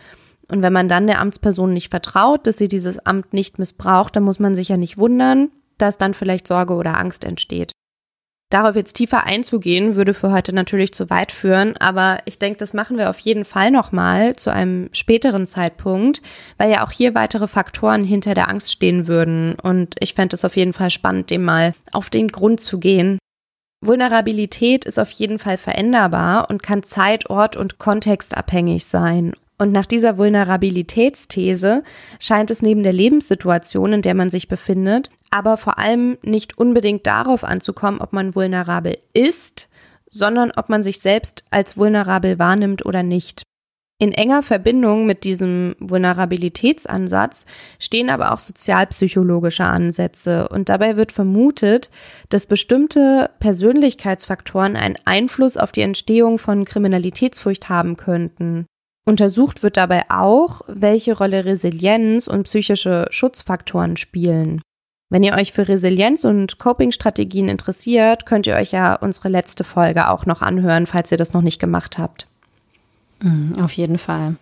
[0.49, 4.23] Und wenn man dann der Amtsperson nicht vertraut, dass sie dieses Amt nicht missbraucht, dann
[4.23, 7.73] muss man sich ja nicht wundern, dass dann vielleicht Sorge oder Angst entsteht.
[8.48, 12.74] Darauf jetzt tiefer einzugehen, würde für heute natürlich zu weit führen, aber ich denke, das
[12.74, 16.22] machen wir auf jeden Fall nochmal zu einem späteren Zeitpunkt,
[16.56, 19.56] weil ja auch hier weitere Faktoren hinter der Angst stehen würden.
[19.61, 23.18] Und ich fände es auf jeden Fall spannend, dem mal auf den Grund zu gehen.
[23.85, 29.32] Vulnerabilität ist auf jeden Fall veränderbar und kann zeit-, ort- und kontextabhängig sein.
[29.59, 31.82] Und nach dieser Vulnerabilitätsthese
[32.20, 37.07] scheint es neben der Lebenssituation, in der man sich befindet, aber vor allem nicht unbedingt
[37.07, 39.68] darauf anzukommen, ob man vulnerabel ist,
[40.11, 43.42] sondern ob man sich selbst als vulnerabel wahrnimmt oder nicht.
[43.99, 47.46] In enger Verbindung mit diesem Vulnerabilitätsansatz
[47.79, 51.90] stehen aber auch sozialpsychologische Ansätze und dabei wird vermutet,
[52.29, 58.66] dass bestimmte Persönlichkeitsfaktoren einen Einfluss auf die Entstehung von Kriminalitätsfurcht haben könnten.
[59.07, 64.61] Untersucht wird dabei auch, welche Rolle Resilienz und psychische Schutzfaktoren spielen.
[65.09, 70.09] Wenn ihr euch für Resilienz und Coping-Strategien interessiert, könnt ihr euch ja unsere letzte Folge
[70.09, 72.27] auch noch anhören, falls ihr das noch nicht gemacht habt.
[73.23, 74.37] Mhm, auf jeden Fall.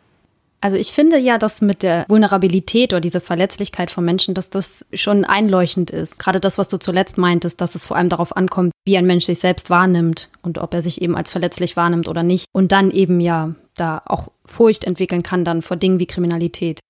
[0.65, 4.87] Also ich finde ja, dass mit der Vulnerabilität oder diese Verletzlichkeit von Menschen, dass das
[4.95, 6.19] schon einleuchtend ist.
[6.19, 9.27] Gerade das, was du zuletzt meintest, dass es vor allem darauf ankommt, wie ein Mensch
[9.27, 12.47] sich selbst wahrnimmt und ob er sich eben als verletzlich wahrnimmt oder nicht.
[12.53, 16.81] Und dann eben ja da auch Furcht entwickeln kann dann vor Dingen wie Kriminalität.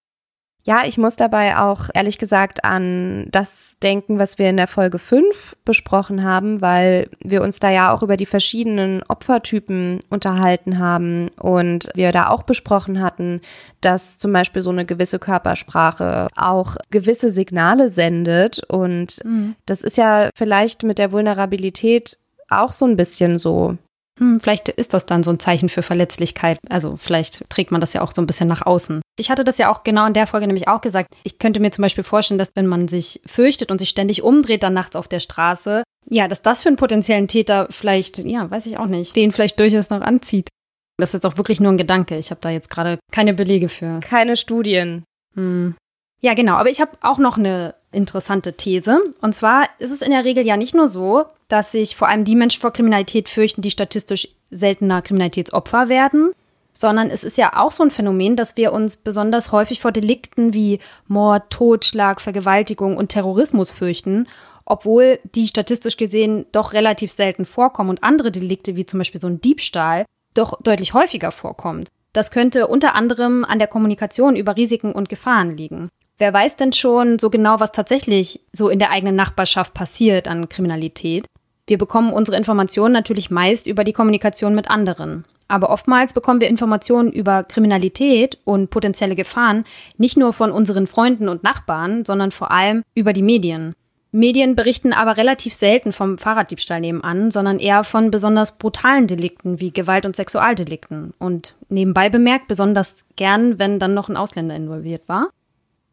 [0.67, 4.99] Ja, ich muss dabei auch ehrlich gesagt an das denken, was wir in der Folge
[4.99, 11.29] 5 besprochen haben, weil wir uns da ja auch über die verschiedenen Opfertypen unterhalten haben
[11.39, 13.43] und wir da auch besprochen hatten,
[13.83, 19.57] dass zum Beispiel so eine gewisse Körpersprache auch gewisse Signale sendet und mhm.
[19.67, 22.17] das ist ja vielleicht mit der Vulnerabilität
[22.49, 23.77] auch so ein bisschen so.
[24.19, 26.59] Hm, vielleicht ist das dann so ein Zeichen für Verletzlichkeit.
[26.69, 29.03] Also vielleicht trägt man das ja auch so ein bisschen nach außen.
[29.19, 31.15] Ich hatte das ja auch genau in der Folge nämlich auch gesagt.
[31.25, 34.63] Ich könnte mir zum Beispiel vorstellen, dass wenn man sich fürchtet und sich ständig umdreht
[34.63, 38.67] dann nachts auf der Straße, ja, dass das für einen potenziellen Täter vielleicht, ja, weiß
[38.67, 40.49] ich auch nicht, den vielleicht durchaus noch anzieht.
[40.97, 42.17] Das ist jetzt auch wirklich nur ein Gedanke.
[42.19, 43.99] Ich habe da jetzt gerade keine Belege für.
[44.01, 45.05] Keine Studien.
[45.35, 45.75] Hm.
[46.21, 46.55] Ja, genau.
[46.55, 49.03] Aber ich habe auch noch eine interessante These.
[49.21, 51.25] Und zwar ist es in der Regel ja nicht nur so,
[51.55, 56.33] dass sich vor allem die Menschen vor Kriminalität fürchten, die statistisch seltener Kriminalitätsopfer werden,
[56.73, 60.53] sondern es ist ja auch so ein Phänomen, dass wir uns besonders häufig vor Delikten
[60.53, 64.27] wie Mord, Totschlag, Vergewaltigung und Terrorismus fürchten,
[64.65, 69.29] obwohl die statistisch gesehen doch relativ selten vorkommen und andere Delikte wie zum Beispiel so
[69.29, 71.87] ein Diebstahl doch deutlich häufiger vorkommt.
[72.13, 75.89] Das könnte unter anderem an der Kommunikation über Risiken und Gefahren liegen.
[76.19, 80.49] Wer weiß denn schon so genau, was tatsächlich so in der eigenen Nachbarschaft passiert an
[80.49, 81.27] Kriminalität?
[81.67, 85.25] Wir bekommen unsere Informationen natürlich meist über die Kommunikation mit anderen.
[85.49, 89.65] Aber oftmals bekommen wir Informationen über Kriminalität und potenzielle Gefahren
[89.97, 93.75] nicht nur von unseren Freunden und Nachbarn, sondern vor allem über die Medien.
[94.11, 99.73] Medien berichten aber relativ selten vom Fahrraddiebstahl nebenan, sondern eher von besonders brutalen Delikten wie
[99.73, 101.15] Gewalt- und Sexualdelikten.
[101.19, 105.31] Und nebenbei bemerkt besonders gern, wenn dann noch ein Ausländer involviert war.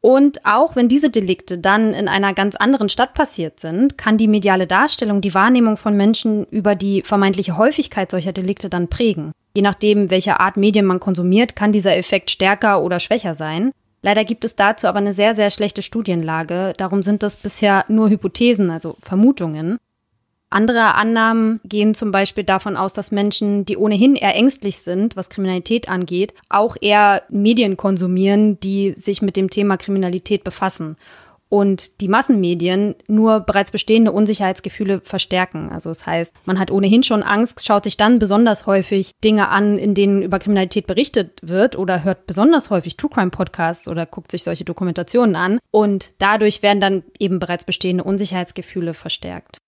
[0.02, 4.28] Und auch wenn diese Delikte dann in einer ganz anderen Stadt passiert sind, kann die
[4.28, 9.32] mediale Darstellung die Wahrnehmung von Menschen über die vermeintliche Häufigkeit solcher Delikte dann prägen.
[9.56, 13.72] Je nachdem, welche Art Medien man konsumiert, kann dieser Effekt stärker oder schwächer sein.
[14.02, 16.74] Leider gibt es dazu aber eine sehr, sehr schlechte Studienlage.
[16.78, 19.78] Darum sind das bisher nur Hypothesen, also Vermutungen.
[20.52, 25.30] Andere Annahmen gehen zum Beispiel davon aus, dass Menschen, die ohnehin eher ängstlich sind, was
[25.30, 30.98] Kriminalität angeht, auch eher Medien konsumieren, die sich mit dem Thema Kriminalität befassen
[31.52, 35.70] und die Massenmedien nur bereits bestehende Unsicherheitsgefühle verstärken.
[35.70, 39.78] Also das heißt, man hat ohnehin schon Angst, schaut sich dann besonders häufig Dinge an,
[39.78, 44.32] in denen über Kriminalität berichtet wird oder hört besonders häufig True Crime Podcasts oder guckt
[44.32, 49.61] sich solche Dokumentationen an und dadurch werden dann eben bereits bestehende Unsicherheitsgefühle verstärkt.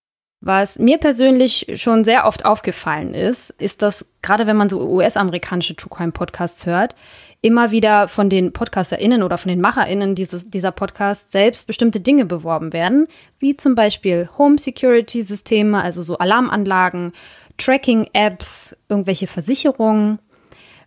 [0.45, 5.73] Was mir persönlich schon sehr oft aufgefallen ist, ist, dass gerade wenn man so US-amerikanische
[5.73, 6.97] True Crime Podcasts hört,
[7.39, 12.25] immer wieder von den PodcasterInnen oder von den MacherInnen dieses, dieser Podcast selbst bestimmte Dinge
[12.25, 13.07] beworben werden,
[13.39, 17.13] wie zum Beispiel Home Security Systeme, also so Alarmanlagen,
[17.57, 20.19] Tracking-Apps, irgendwelche Versicherungen.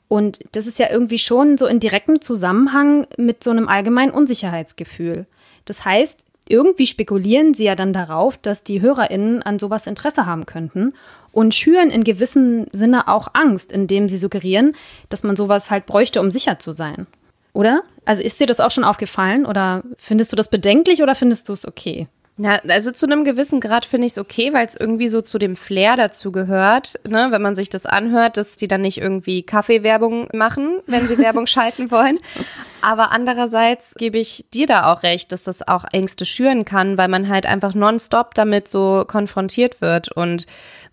[0.07, 5.25] Und das ist ja irgendwie schon so in direktem Zusammenhang mit so einem allgemeinen Unsicherheitsgefühl.
[5.65, 10.47] Das heißt, irgendwie spekulieren sie ja dann darauf, dass die HörerInnen an sowas Interesse haben
[10.47, 10.95] könnten
[11.33, 14.75] und schüren in gewissem Sinne auch Angst, indem sie suggerieren,
[15.09, 17.07] dass man sowas halt bräuchte, um sicher zu sein.
[17.53, 17.83] Oder?
[18.05, 21.53] Also ist dir das auch schon aufgefallen oder findest du das bedenklich oder findest du
[21.53, 22.07] es okay?
[22.39, 25.39] Ja, also zu einem gewissen Grad finde ich es okay, weil es irgendwie so zu
[25.39, 29.43] dem Flair dazu gehört, ne, wenn man sich das anhört, dass die dann nicht irgendwie
[29.43, 32.19] Kaffeewerbung machen, wenn sie Werbung schalten wollen.
[32.83, 37.09] Aber andererseits gebe ich dir da auch recht, dass das auch Ängste schüren kann, weil
[37.09, 40.47] man halt einfach nonstop damit so konfrontiert wird und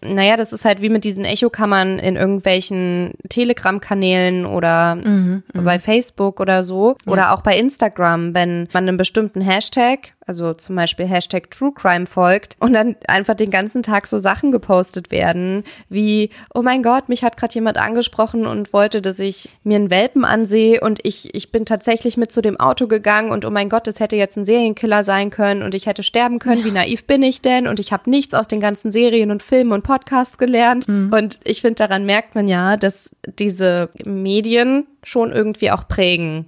[0.06, 5.64] naja, das ist halt wie mit diesen Echokammern in irgendwelchen Telegram-Kanälen oder mhm, mhm.
[5.64, 6.96] bei Facebook oder so.
[7.06, 7.12] Ja.
[7.12, 12.06] Oder auch bei Instagram, wenn man einen bestimmten Hashtag also zum Beispiel Hashtag True Crime
[12.06, 17.10] folgt und dann einfach den ganzen Tag so Sachen gepostet werden, wie, oh mein Gott,
[17.10, 21.34] mich hat gerade jemand angesprochen und wollte, dass ich mir einen Welpen ansehe und ich,
[21.36, 24.38] ich bin tatsächlich mit zu dem Auto gegangen und oh mein Gott, das hätte jetzt
[24.38, 27.80] ein Serienkiller sein können und ich hätte sterben können, wie naiv bin ich denn und
[27.80, 31.12] ich habe nichts aus den ganzen Serien und Filmen und Podcasts gelernt mhm.
[31.14, 36.46] und ich finde, daran merkt man ja, dass diese Medien schon irgendwie auch prägen.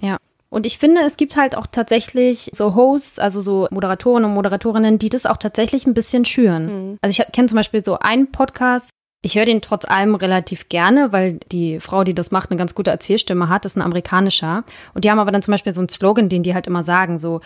[0.00, 0.18] Ja.
[0.50, 4.98] Und ich finde, es gibt halt auch tatsächlich so Hosts, also so Moderatoren und Moderatorinnen,
[4.98, 6.90] die das auch tatsächlich ein bisschen schüren.
[6.90, 6.98] Mhm.
[7.00, 8.90] Also ich kenne zum Beispiel so einen Podcast,
[9.22, 12.74] ich höre den trotz allem relativ gerne, weil die Frau, die das macht, eine ganz
[12.74, 14.64] gute Erzählstimme hat, das ist ein amerikanischer.
[14.94, 17.18] Und die haben aber dann zum Beispiel so einen Slogan, den die halt immer sagen,
[17.18, 17.42] so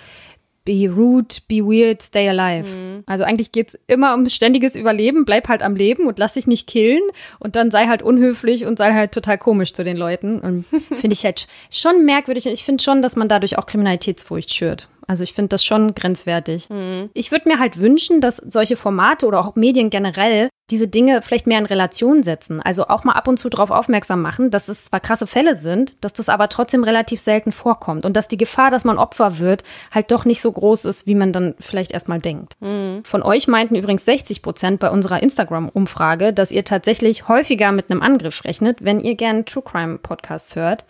[0.65, 2.69] Be rude, be weird, stay alive.
[2.69, 3.03] Mhm.
[3.07, 5.25] Also eigentlich geht's immer ums ständiges Überleben.
[5.25, 7.03] Bleib halt am Leben und lass dich nicht killen.
[7.39, 10.41] Und dann sei halt unhöflich und sei halt total komisch zu den Leuten.
[10.41, 12.47] Und finde ich halt schon merkwürdig.
[12.47, 14.89] Ich finde schon, dass man dadurch auch Kriminalitätsfurcht schürt.
[15.07, 16.69] Also ich finde das schon grenzwertig.
[16.71, 17.11] Mhm.
[17.15, 21.47] Ich würde mir halt wünschen, dass solche Formate oder auch Medien generell diese Dinge vielleicht
[21.47, 22.63] mehr in Relation setzen.
[22.63, 26.03] Also auch mal ab und zu darauf aufmerksam machen, dass es zwar krasse Fälle sind,
[26.03, 29.63] dass das aber trotzdem relativ selten vorkommt und dass die Gefahr, dass man Opfer wird,
[29.93, 32.55] halt doch nicht so groß ist, wie man dann vielleicht erstmal denkt.
[32.61, 33.03] Mhm.
[33.05, 38.01] Von euch meinten übrigens 60 Prozent bei unserer Instagram-Umfrage, dass ihr tatsächlich häufiger mit einem
[38.01, 40.85] Angriff rechnet, wenn ihr gerne True Crime Podcasts hört.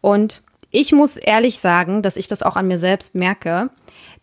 [0.00, 3.70] Und ich muss ehrlich sagen, dass ich das auch an mir selbst merke.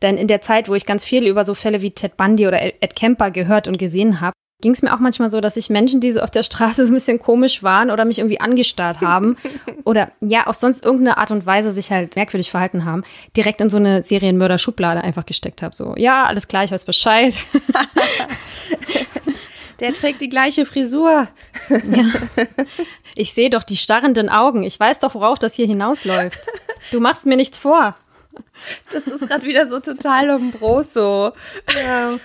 [0.02, 2.62] Denn in der Zeit, wo ich ganz viel über so Fälle wie Ted Bundy oder
[2.62, 6.02] Ed Kemper gehört und gesehen habe, ging es mir auch manchmal so, dass ich Menschen,
[6.02, 9.38] die so auf der Straße so ein bisschen komisch waren oder mich irgendwie angestarrt haben
[9.86, 13.04] oder ja, auf sonst irgendeine Art und Weise sich halt merkwürdig verhalten haben,
[13.38, 15.76] direkt in so eine Serienmörder-Schublade einfach gesteckt habe.
[15.76, 17.36] So, ja, alles klar, ich weiß Bescheid.
[19.80, 21.28] Der trägt die gleiche Frisur.
[21.70, 22.06] Ja.
[23.16, 24.64] Ich sehe doch die starrenden Augen.
[24.64, 26.40] Ich weiß doch, worauf das hier hinausläuft.
[26.92, 27.96] Du machst mir nichts vor.
[28.92, 31.32] Das ist gerade wieder so total umbroso.
[31.76, 32.20] Ja.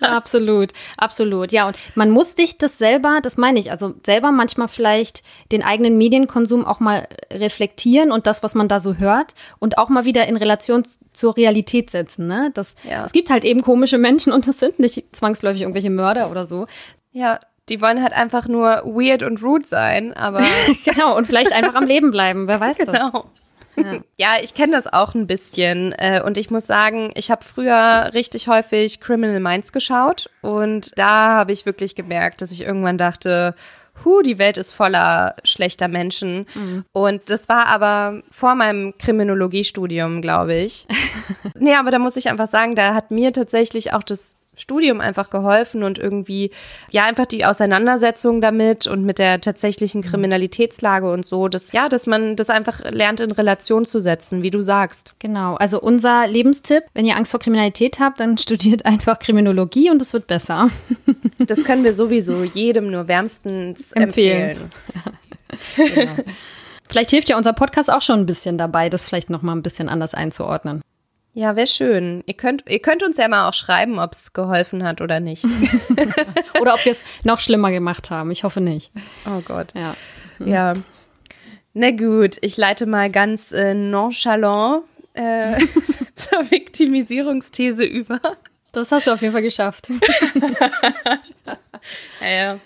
[0.00, 1.52] Absolut, absolut.
[1.52, 5.62] Ja, und man muss dich das selber, das meine ich, also selber manchmal vielleicht den
[5.62, 10.04] eigenen Medienkonsum auch mal reflektieren und das, was man da so hört und auch mal
[10.04, 12.26] wieder in Relation zur Realität setzen.
[12.26, 12.50] Ne?
[12.54, 13.04] Das, ja.
[13.04, 16.66] Es gibt halt eben komische Menschen und das sind nicht zwangsläufig irgendwelche Mörder oder so.
[17.12, 20.42] Ja, die wollen halt einfach nur weird und rude sein, aber.
[20.84, 23.10] genau, und vielleicht einfach am Leben bleiben, wer weiß genau.
[23.10, 23.22] das.
[23.84, 25.92] Ja, ja ich kenne das auch ein bisschen.
[25.92, 30.30] Äh, und ich muss sagen, ich habe früher richtig häufig Criminal Minds geschaut.
[30.42, 33.54] Und da habe ich wirklich gemerkt, dass ich irgendwann dachte,
[34.04, 36.46] hu, die Welt ist voller schlechter Menschen.
[36.54, 36.84] Mhm.
[36.92, 40.86] Und das war aber vor meinem Kriminologiestudium, glaube ich.
[41.54, 45.30] nee, aber da muss ich einfach sagen, da hat mir tatsächlich auch das Studium einfach
[45.30, 46.50] geholfen und irgendwie,
[46.90, 50.06] ja, einfach die Auseinandersetzung damit und mit der tatsächlichen mhm.
[50.06, 54.50] Kriminalitätslage und so, dass, ja, dass man das einfach lernt in Relation zu setzen, wie
[54.50, 55.14] du sagst.
[55.18, 55.54] Genau.
[55.54, 60.12] Also unser Lebenstipp, wenn ihr Angst vor Kriminalität habt, dann studiert einfach Kriminologie und es
[60.12, 60.70] wird besser.
[61.46, 64.70] Das können wir sowieso jedem nur wärmstens empfehlen.
[65.76, 65.94] empfehlen.
[65.94, 66.24] genau.
[66.88, 69.88] Vielleicht hilft ja unser Podcast auch schon ein bisschen dabei, das vielleicht nochmal ein bisschen
[69.88, 70.82] anders einzuordnen.
[71.38, 72.24] Ja, wäre schön.
[72.26, 75.44] Ihr könnt, ihr könnt uns ja mal auch schreiben, ob es geholfen hat oder nicht.
[76.60, 78.32] oder ob wir es noch schlimmer gemacht haben.
[78.32, 78.90] Ich hoffe nicht.
[79.24, 79.72] Oh Gott.
[79.72, 79.94] Ja.
[80.38, 80.48] Hm.
[80.48, 80.72] Ja.
[81.74, 84.82] Na gut, ich leite mal ganz äh, nonchalant
[85.14, 85.56] äh,
[86.16, 88.20] zur Viktimisierungsthese über.
[88.72, 89.92] Das hast du auf jeden Fall geschafft.
[92.20, 92.58] naja.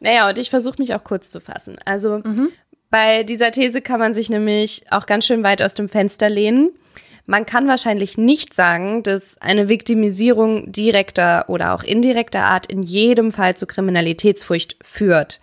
[0.00, 1.78] naja, und ich versuche mich auch kurz zu fassen.
[1.86, 2.50] Also mhm.
[2.90, 6.72] bei dieser These kann man sich nämlich auch ganz schön weit aus dem Fenster lehnen.
[7.26, 13.32] Man kann wahrscheinlich nicht sagen, dass eine Viktimisierung direkter oder auch indirekter Art in jedem
[13.32, 15.40] Fall zu Kriminalitätsfurcht führt.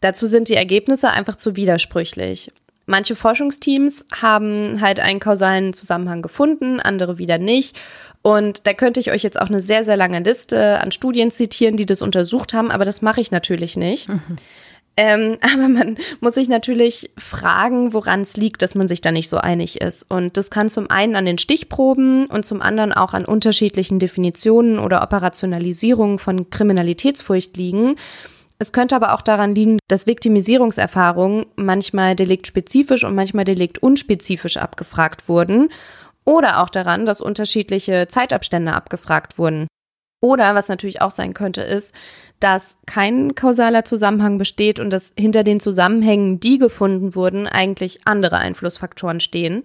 [0.00, 2.52] Dazu sind die Ergebnisse einfach zu widersprüchlich.
[2.86, 7.76] Manche Forschungsteams haben halt einen kausalen Zusammenhang gefunden, andere wieder nicht.
[8.22, 11.76] Und da könnte ich euch jetzt auch eine sehr, sehr lange Liste an Studien zitieren,
[11.76, 14.08] die das untersucht haben, aber das mache ich natürlich nicht.
[14.08, 14.36] Mhm.
[15.00, 19.30] Ähm, aber man muss sich natürlich fragen, woran es liegt, dass man sich da nicht
[19.30, 20.04] so einig ist.
[20.10, 24.78] Und das kann zum einen an den Stichproben und zum anderen auch an unterschiedlichen Definitionen
[24.78, 27.96] oder Operationalisierungen von Kriminalitätsfurcht liegen.
[28.58, 35.70] Es könnte aber auch daran liegen, dass Viktimisierungserfahrungen manchmal deliktspezifisch und manchmal deliktunspezifisch abgefragt wurden.
[36.26, 39.66] Oder auch daran, dass unterschiedliche Zeitabstände abgefragt wurden.
[40.20, 41.94] Oder was natürlich auch sein könnte, ist,
[42.40, 48.38] dass kein kausaler Zusammenhang besteht und dass hinter den Zusammenhängen, die gefunden wurden, eigentlich andere
[48.38, 49.64] Einflussfaktoren stehen.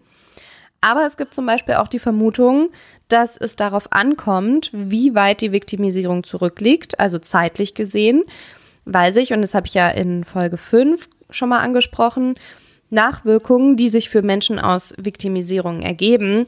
[0.82, 2.70] Aber es gibt zum Beispiel auch die Vermutung,
[3.08, 8.24] dass es darauf ankommt, wie weit die Viktimisierung zurückliegt, also zeitlich gesehen,
[8.86, 12.36] weil sich, und das habe ich ja in Folge 5 schon mal angesprochen,
[12.89, 16.45] Nachwirkungen, die sich für Menschen aus Viktimisierung ergeben,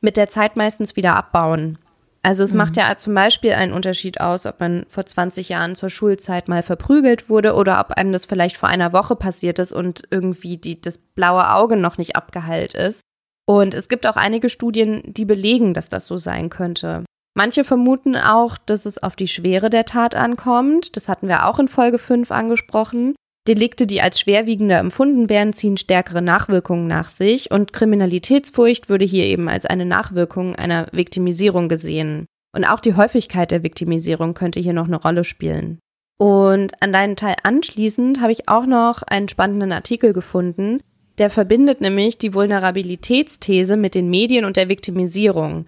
[0.00, 1.78] mit der Zeit meistens wieder abbauen.
[2.24, 2.58] Also es mhm.
[2.58, 6.62] macht ja zum Beispiel einen Unterschied aus, ob man vor 20 Jahren zur Schulzeit mal
[6.62, 10.80] verprügelt wurde oder ob einem das vielleicht vor einer Woche passiert ist und irgendwie die,
[10.80, 13.02] das blaue Auge noch nicht abgeheilt ist.
[13.44, 17.04] Und es gibt auch einige Studien, die belegen, dass das so sein könnte.
[17.34, 20.96] Manche vermuten auch, dass es auf die Schwere der Tat ankommt.
[20.96, 23.14] Das hatten wir auch in Folge 5 angesprochen.
[23.48, 29.24] Delikte, die als schwerwiegender empfunden werden, ziehen stärkere Nachwirkungen nach sich und Kriminalitätsfurcht würde hier
[29.24, 32.26] eben als eine Nachwirkung einer Viktimisierung gesehen.
[32.54, 35.80] Und auch die Häufigkeit der Viktimisierung könnte hier noch eine Rolle spielen.
[36.18, 40.80] Und an deinen Teil anschließend habe ich auch noch einen spannenden Artikel gefunden,
[41.18, 45.66] der verbindet nämlich die Vulnerabilitätsthese mit den Medien und der Viktimisierung.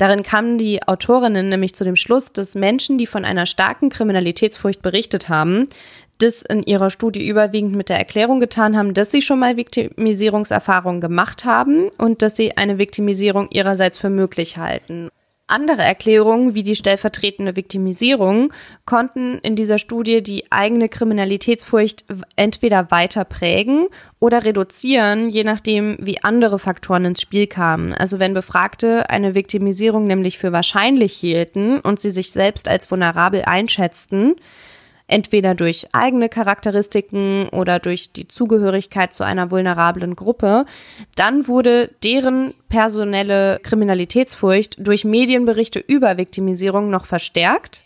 [0.00, 4.80] Darin kamen die Autorinnen nämlich zu dem Schluss, dass Menschen, die von einer starken Kriminalitätsfurcht
[4.80, 5.66] berichtet haben,
[6.22, 11.00] das in ihrer Studie überwiegend mit der Erklärung getan haben, dass sie schon mal Viktimisierungserfahrungen
[11.00, 15.10] gemacht haben und dass sie eine Viktimisierung ihrerseits für möglich halten.
[15.50, 18.52] Andere Erklärungen, wie die stellvertretende Viktimisierung,
[18.84, 22.04] konnten in dieser Studie die eigene Kriminalitätsfurcht
[22.36, 23.88] entweder weiter prägen
[24.20, 27.92] oder reduzieren, je nachdem, wie andere Faktoren ins Spiel kamen.
[27.94, 33.42] Also wenn Befragte eine Viktimisierung nämlich für wahrscheinlich hielten und sie sich selbst als vulnerabel
[33.42, 34.36] einschätzten,
[35.10, 40.64] entweder durch eigene Charakteristiken oder durch die Zugehörigkeit zu einer vulnerablen Gruppe,
[41.16, 47.82] dann wurde deren personelle Kriminalitätsfurcht durch Medienberichte über Viktimisierung noch verstärkt.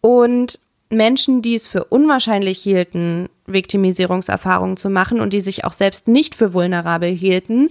[0.00, 0.58] Und
[0.88, 6.34] Menschen, die es für unwahrscheinlich hielten, Viktimisierungserfahrungen zu machen und die sich auch selbst nicht
[6.34, 7.68] für vulnerabel hielten,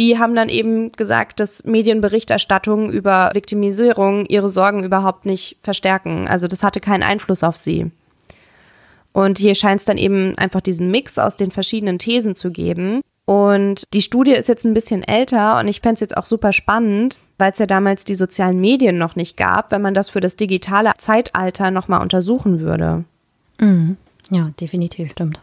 [0.00, 6.26] die haben dann eben gesagt, dass Medienberichterstattung über Viktimisierung ihre Sorgen überhaupt nicht verstärken.
[6.26, 7.90] Also das hatte keinen Einfluss auf sie.
[9.12, 13.02] Und hier scheint es dann eben einfach diesen Mix aus den verschiedenen Thesen zu geben.
[13.26, 16.54] Und die Studie ist jetzt ein bisschen älter und ich fände es jetzt auch super
[16.54, 20.20] spannend, weil es ja damals die sozialen Medien noch nicht gab, wenn man das für
[20.20, 23.04] das digitale Zeitalter nochmal untersuchen würde.
[23.60, 23.98] Mhm.
[24.30, 25.40] Ja, definitiv, stimmt.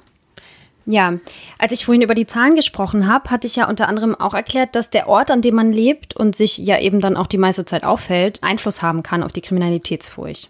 [0.89, 1.15] Ja,
[1.57, 4.73] als ich vorhin über die Zahlen gesprochen habe, hatte ich ja unter anderem auch erklärt,
[4.73, 7.65] dass der Ort, an dem man lebt und sich ja eben dann auch die meiste
[7.65, 10.49] Zeit aufhält, Einfluss haben kann auf die Kriminalitätsfurcht.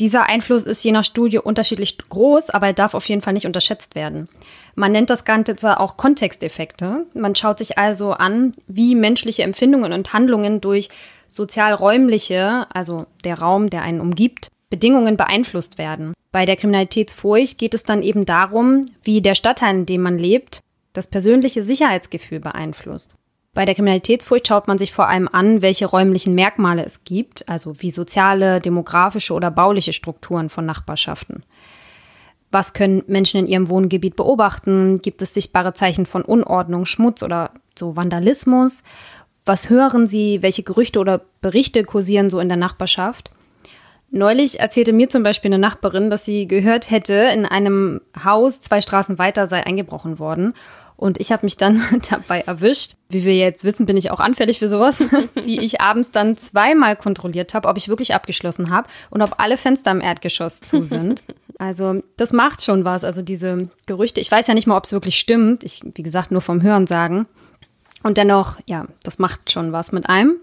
[0.00, 3.46] Dieser Einfluss ist je nach Studie unterschiedlich groß, aber er darf auf jeden Fall nicht
[3.46, 4.28] unterschätzt werden.
[4.74, 7.06] Man nennt das Ganze auch Kontexteffekte.
[7.14, 10.88] Man schaut sich also an, wie menschliche Empfindungen und Handlungen durch
[11.28, 16.12] sozial-räumliche, also der Raum, der einen umgibt, Bedingungen beeinflusst werden.
[16.32, 20.60] Bei der Kriminalitätsfurcht geht es dann eben darum, wie der Stadtteil, in dem man lebt,
[20.92, 23.16] das persönliche Sicherheitsgefühl beeinflusst.
[23.54, 27.80] Bei der Kriminalitätsfurcht schaut man sich vor allem an, welche räumlichen Merkmale es gibt, also
[27.80, 31.42] wie soziale, demografische oder bauliche Strukturen von Nachbarschaften.
[32.50, 35.00] Was können Menschen in ihrem Wohngebiet beobachten?
[35.00, 38.82] Gibt es sichtbare Zeichen von Unordnung, Schmutz oder so Vandalismus?
[39.44, 40.42] Was hören sie?
[40.42, 43.30] Welche Gerüchte oder Berichte kursieren so in der Nachbarschaft?
[44.10, 48.80] Neulich erzählte mir zum Beispiel eine Nachbarin, dass sie gehört hätte, in einem Haus zwei
[48.80, 50.54] Straßen weiter sei eingebrochen worden
[50.96, 52.96] und ich habe mich dann dabei erwischt.
[53.08, 55.04] Wie wir jetzt wissen, bin ich auch anfällig für sowas.
[55.34, 59.56] Wie ich abends dann zweimal kontrolliert habe, ob ich wirklich abgeschlossen habe und ob alle
[59.56, 61.22] Fenster im Erdgeschoss zu sind.
[61.58, 63.02] Also das macht schon was.
[63.02, 64.20] Also diese Gerüchte.
[64.20, 65.64] Ich weiß ja nicht mal, ob es wirklich stimmt.
[65.64, 67.26] Ich, wie gesagt, nur vom Hören sagen.
[68.02, 70.36] Und dennoch, ja, das macht schon was mit einem.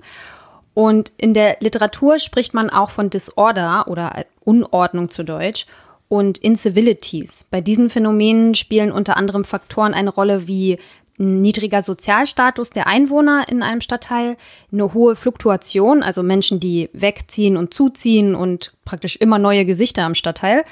[0.74, 5.66] Und in der Literatur spricht man auch von Disorder oder Unordnung zu Deutsch
[6.10, 7.46] und Incivilities.
[7.50, 10.78] Bei diesen Phänomenen spielen unter anderem Faktoren eine Rolle wie
[11.18, 14.36] niedriger Sozialstatus der Einwohner in einem Stadtteil,
[14.72, 20.16] eine hohe Fluktuation, also Menschen, die wegziehen und zuziehen und praktisch immer neue Gesichter am
[20.16, 20.64] Stadtteil,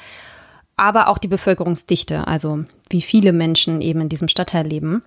[0.77, 5.03] aber auch die Bevölkerungsdichte, also wie viele Menschen eben in diesem Stadtteil leben.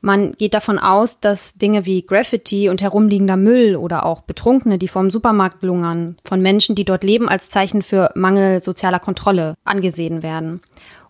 [0.00, 4.88] Man geht davon aus, dass Dinge wie Graffiti und herumliegender Müll oder auch Betrunkene, die
[4.88, 10.22] vorm Supermarkt lungern, von Menschen, die dort leben, als Zeichen für Mangel sozialer Kontrolle angesehen
[10.22, 10.60] werden.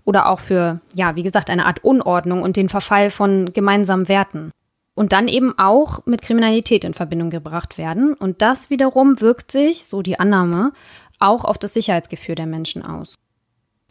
[0.04, 4.52] Oder auch für, ja, wie gesagt, eine Art Unordnung und den Verfall von gemeinsamen Werten.
[4.94, 8.14] Und dann eben auch mit Kriminalität in Verbindung gebracht werden.
[8.14, 10.72] Und das wiederum wirkt sich, so die Annahme,
[11.18, 13.16] auch auf das Sicherheitsgefühl der Menschen aus.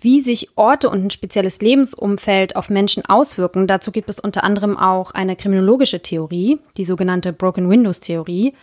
[0.05, 4.77] Wie sich Orte und ein spezielles Lebensumfeld auf Menschen auswirken, dazu gibt es unter anderem
[4.77, 8.53] auch eine kriminologische Theorie, die sogenannte Broken Windows Theorie,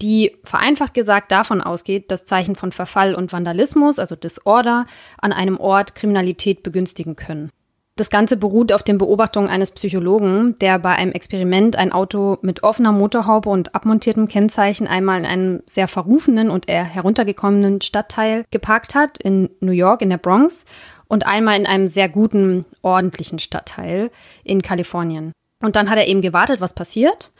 [0.00, 4.86] die vereinfacht gesagt davon ausgeht, dass Zeichen von Verfall und Vandalismus, also Disorder,
[5.18, 7.50] an einem Ort Kriminalität begünstigen können.
[7.98, 12.62] Das Ganze beruht auf den Beobachtungen eines Psychologen, der bei einem Experiment ein Auto mit
[12.62, 18.94] offener Motorhaube und abmontiertem Kennzeichen einmal in einem sehr verrufenen und eher heruntergekommenen Stadtteil geparkt
[18.94, 20.66] hat, in New York, in der Bronx,
[21.08, 24.10] und einmal in einem sehr guten, ordentlichen Stadtteil
[24.44, 25.32] in Kalifornien.
[25.62, 27.32] Und dann hat er eben gewartet, was passiert.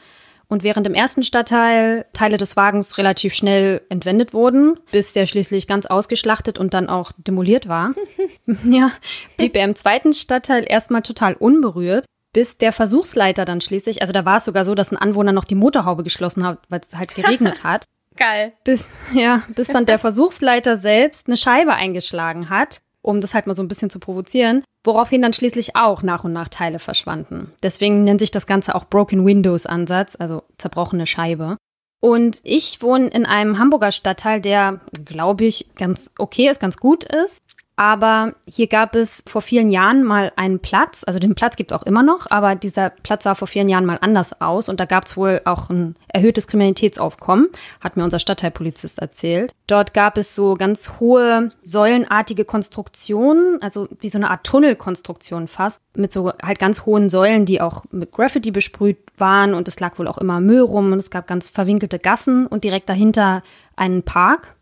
[0.49, 5.67] Und während im ersten Stadtteil Teile des Wagens relativ schnell entwendet wurden, bis der schließlich
[5.67, 7.95] ganz ausgeschlachtet und dann auch demoliert war,
[8.65, 8.93] ja,
[9.37, 14.25] blieb er im zweiten Stadtteil erstmal total unberührt, bis der Versuchsleiter dann schließlich, also da
[14.25, 17.15] war es sogar so, dass ein Anwohner noch die Motorhaube geschlossen hat, weil es halt
[17.15, 17.85] geregnet hat.
[18.17, 18.53] Geil.
[18.65, 23.55] Bis, ja, bis dann der Versuchsleiter selbst eine Scheibe eingeschlagen hat um das halt mal
[23.55, 27.53] so ein bisschen zu provozieren, woraufhin dann schließlich auch nach und nach Teile verschwanden.
[27.63, 31.57] Deswegen nennt sich das Ganze auch Broken Windows Ansatz, also zerbrochene Scheibe.
[32.01, 37.05] Und ich wohne in einem Hamburger Stadtteil, der, glaube ich, ganz okay ist, ganz gut
[37.05, 37.43] ist.
[37.77, 41.79] Aber hier gab es vor vielen Jahren mal einen Platz, also den Platz gibt es
[41.79, 44.87] auch immer noch, aber dieser Platz sah vor vielen Jahren mal anders aus und da
[44.87, 47.49] gab es wohl auch ein erhöhtes Kriminalitätsaufkommen,
[47.83, 49.55] hat mir unser Stadtteilpolizist erzählt.
[49.67, 55.83] Dort gab es so ganz hohe säulenartige Konstruktionen, also wie so eine Art Tunnelkonstruktion fast,
[55.95, 59.99] mit so halt ganz hohen Säulen, die auch mit Graffiti besprüht waren und es lag
[59.99, 63.43] wohl auch immer Müll rum und es gab ganz verwinkelte Gassen und direkt dahinter
[63.77, 64.56] einen Park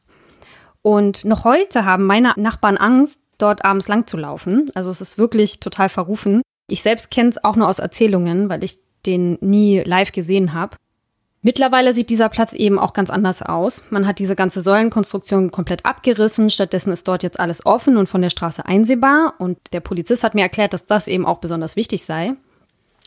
[0.85, 4.71] und noch heute haben meine Nachbarn Angst, dort abends lang zu laufen.
[4.75, 6.43] Also es ist wirklich total verrufen.
[6.69, 10.77] Ich selbst kenne es auch nur aus Erzählungen, weil ich den nie live gesehen habe.
[11.41, 13.85] Mittlerweile sieht dieser Platz eben auch ganz anders aus.
[13.89, 16.51] Man hat diese ganze Säulenkonstruktion komplett abgerissen.
[16.51, 19.35] Stattdessen ist dort jetzt alles offen und von der Straße einsehbar.
[19.39, 22.35] Und der Polizist hat mir erklärt, dass das eben auch besonders wichtig sei.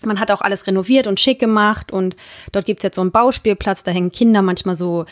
[0.04, 2.16] Man hat auch alles renoviert und schick gemacht und
[2.52, 5.06] dort gibt es jetzt so einen Bauspielplatz, da hängen Kinder manchmal so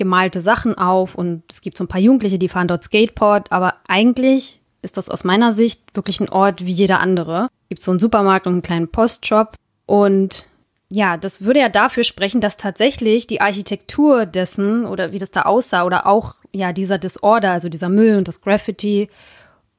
[0.00, 3.74] gemalte Sachen auf und es gibt so ein paar Jugendliche, die fahren dort Skateboard, aber
[3.86, 7.48] eigentlich ist das aus meiner Sicht wirklich ein Ort wie jeder andere.
[7.64, 10.46] Es gibt so einen Supermarkt und einen kleinen Postshop und
[10.88, 15.42] ja, das würde ja dafür sprechen, dass tatsächlich die Architektur dessen oder wie das da
[15.42, 19.10] aussah oder auch ja dieser Disorder, also dieser Müll und das Graffiti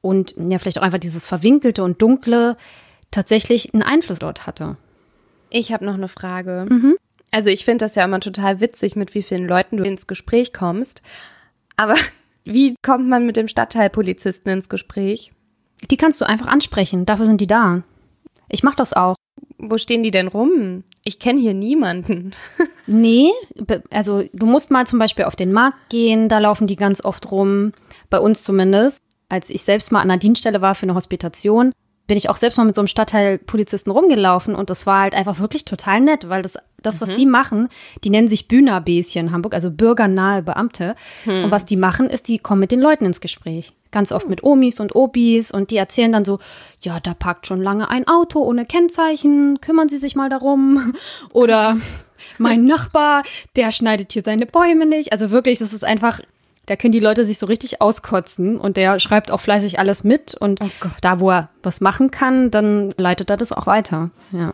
[0.00, 2.56] und ja vielleicht auch einfach dieses verwinkelte und dunkle
[3.10, 4.76] tatsächlich einen Einfluss dort hatte.
[5.50, 6.66] Ich habe noch eine Frage.
[6.68, 6.96] Mhm.
[7.32, 10.52] Also ich finde das ja immer total witzig, mit wie vielen Leuten du ins Gespräch
[10.52, 11.02] kommst.
[11.76, 11.94] Aber
[12.44, 15.32] wie kommt man mit dem Stadtteilpolizisten ins Gespräch?
[15.90, 17.06] Die kannst du einfach ansprechen.
[17.06, 17.82] Dafür sind die da.
[18.48, 19.16] Ich mache das auch.
[19.58, 20.84] Wo stehen die denn rum?
[21.04, 22.32] Ich kenne hier niemanden.
[22.86, 23.30] nee,
[23.90, 27.30] also du musst mal zum Beispiel auf den Markt gehen, da laufen die ganz oft
[27.30, 27.72] rum.
[28.10, 29.00] Bei uns zumindest.
[29.28, 31.72] Als ich selbst mal an einer Dienststelle war für eine Hospitation,
[32.12, 35.40] bin ich auch selbst mal mit so einem Stadtteilpolizisten rumgelaufen und das war halt einfach
[35.40, 37.14] wirklich total nett, weil das, das was mhm.
[37.14, 37.68] die machen,
[38.04, 40.94] die nennen sich Bühnerbäschen in Hamburg, also bürgernahe Beamte.
[41.24, 41.44] Mhm.
[41.44, 43.72] Und was die machen, ist, die kommen mit den Leuten ins Gespräch.
[43.92, 46.38] Ganz oft mit Omis und Obis und die erzählen dann so,
[46.82, 50.92] ja, da parkt schon lange ein Auto ohne Kennzeichen, kümmern Sie sich mal darum.
[51.32, 51.78] Oder
[52.36, 53.22] mein Nachbar,
[53.56, 55.12] der schneidet hier seine Bäume nicht.
[55.12, 56.20] Also wirklich, das ist einfach
[56.66, 60.34] da können die Leute sich so richtig auskotzen und der schreibt auch fleißig alles mit
[60.34, 64.10] und oh da, wo er was machen kann, dann leitet er das auch weiter.
[64.30, 64.52] Ja.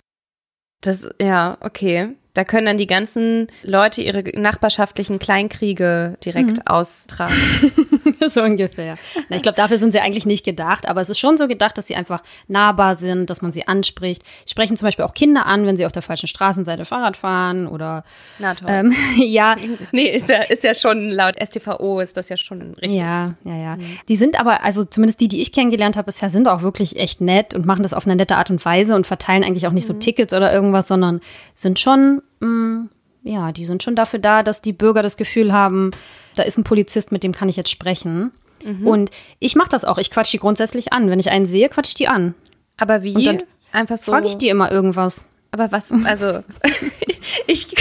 [0.80, 2.14] Das, ja, okay.
[2.38, 6.66] Da können dann die ganzen Leute ihre nachbarschaftlichen Kleinkriege direkt mhm.
[6.66, 7.34] austragen.
[8.28, 8.96] so ungefähr.
[9.28, 11.76] Na, ich glaube, dafür sind sie eigentlich nicht gedacht, aber es ist schon so gedacht,
[11.76, 14.22] dass sie einfach nahbar sind, dass man sie anspricht.
[14.44, 17.66] Sie sprechen zum Beispiel auch Kinder an, wenn sie auf der falschen Straßenseite Fahrrad fahren
[17.66, 18.04] oder.
[18.38, 18.68] Na toll.
[18.70, 19.56] Ähm, ja.
[19.90, 22.92] Nee, ist ja, ist ja schon laut STVO ist das ja schon richtig.
[22.92, 23.76] Ja, ja, ja.
[23.76, 23.98] Mhm.
[24.06, 27.20] Die sind aber, also zumindest die, die ich kennengelernt habe bisher, sind auch wirklich echt
[27.20, 29.88] nett und machen das auf eine nette Art und Weise und verteilen eigentlich auch nicht
[29.88, 29.94] mhm.
[29.94, 31.20] so Tickets oder irgendwas, sondern
[31.56, 32.90] sind schon mh, mm,
[33.24, 35.90] ja, die sind schon dafür da, dass die Bürger das Gefühl haben,
[36.34, 38.30] da ist ein Polizist, mit dem kann ich jetzt sprechen.
[38.64, 38.86] Mhm.
[38.86, 39.98] Und ich mache das auch.
[39.98, 41.10] Ich quatsch die grundsätzlich an.
[41.10, 42.34] Wenn ich einen sehe, quatsch ich die an.
[42.76, 43.14] Aber wie?
[43.14, 44.12] Und dann Einfach so.
[44.12, 45.28] Frage ich die immer irgendwas.
[45.50, 46.42] Aber was, also,
[47.46, 47.74] ich,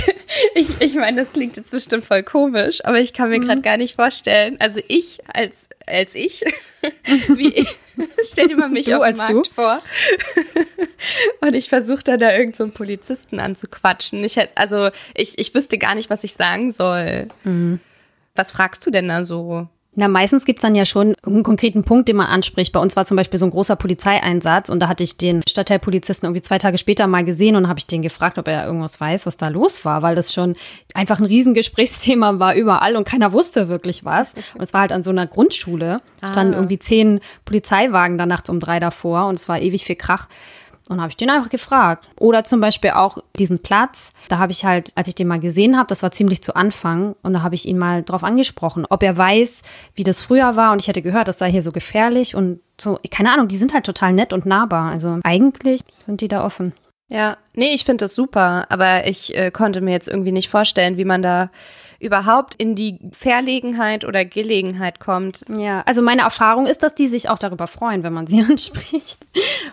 [0.55, 3.45] ich, ich meine, das klingt jetzt bestimmt voll komisch, aber ich kann mir mhm.
[3.45, 5.55] gerade gar nicht vorstellen, also ich als,
[5.86, 6.45] als ich,
[7.28, 7.76] wie ich,
[8.24, 9.43] stell dir mal mich du auf dem Markt du?
[9.54, 9.82] vor
[11.41, 14.24] und ich versuche dann da irgendeinen so Polizisten anzuquatschen.
[14.24, 17.28] Ich hätte, also, ich, ich wüsste gar nicht, was ich sagen soll.
[17.43, 17.80] Mhm.
[18.36, 19.68] Was fragst du denn da so?
[20.00, 22.72] Na, meistens gibt's dann ja schon einen konkreten Punkt, den man anspricht.
[22.72, 26.28] Bei uns war zum Beispiel so ein großer Polizeieinsatz und da hatte ich den Stadtteilpolizisten
[26.28, 29.26] irgendwie zwei Tage später mal gesehen und habe ich den gefragt, ob er irgendwas weiß,
[29.26, 30.56] was da los war, weil das schon
[30.93, 34.36] einfach ein Riesengesprächsthema war überall und keiner wusste wirklich was.
[34.54, 36.58] Und es war halt an so einer Grundschule, standen ah.
[36.58, 40.28] irgendwie zehn Polizeiwagen da nachts um drei davor und es war ewig viel Krach.
[40.90, 42.08] Und habe ich den einfach gefragt.
[42.20, 44.14] Oder zum Beispiel auch diesen Platz.
[44.30, 47.16] Da habe ich halt, als ich den mal gesehen habe, das war ziemlich zu Anfang,
[47.24, 49.62] und da habe ich ihn mal drauf angesprochen, ob er weiß,
[49.96, 50.72] wie das früher war.
[50.72, 53.74] Und ich hätte gehört, das sei hier so gefährlich und so, keine Ahnung, die sind
[53.74, 54.92] halt total nett und nahbar.
[54.92, 56.74] Also eigentlich sind die da offen.
[57.10, 60.98] Ja, nee, ich finde das super, aber ich äh, konnte mir jetzt irgendwie nicht vorstellen,
[60.98, 61.50] wie man da
[62.00, 65.41] überhaupt in die Verlegenheit oder Gelegenheit kommt.
[65.56, 69.26] Ja, also meine Erfahrung ist, dass die sich auch darüber freuen, wenn man sie anspricht.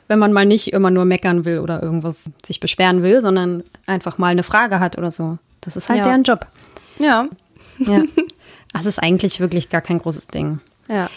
[0.08, 4.18] wenn man mal nicht immer nur meckern will oder irgendwas sich beschweren will, sondern einfach
[4.18, 5.38] mal eine Frage hat oder so.
[5.60, 6.04] Das ist halt ja.
[6.04, 6.46] deren Job.
[6.98, 7.28] Ja.
[7.78, 8.02] Ja.
[8.72, 10.58] Das ist eigentlich wirklich gar kein großes Ding.
[10.88, 11.08] Ja.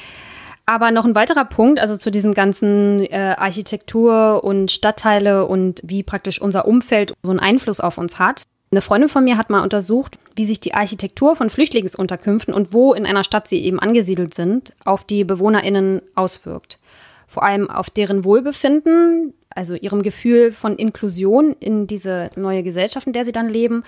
[0.68, 6.03] Aber noch ein weiterer Punkt, also zu diesem ganzen äh, Architektur und Stadtteile und wie
[6.03, 8.43] praktisch unser Umfeld so einen Einfluss auf uns hat.
[8.72, 12.93] Eine Freundin von mir hat mal untersucht, wie sich die Architektur von Flüchtlingsunterkünften und wo
[12.93, 16.80] in einer Stadt sie eben angesiedelt sind, auf die BewohnerInnen auswirkt.
[17.28, 23.13] Vor allem auf deren Wohlbefinden, also ihrem Gefühl von Inklusion in diese neue Gesellschaft, in
[23.13, 23.84] der sie dann leben,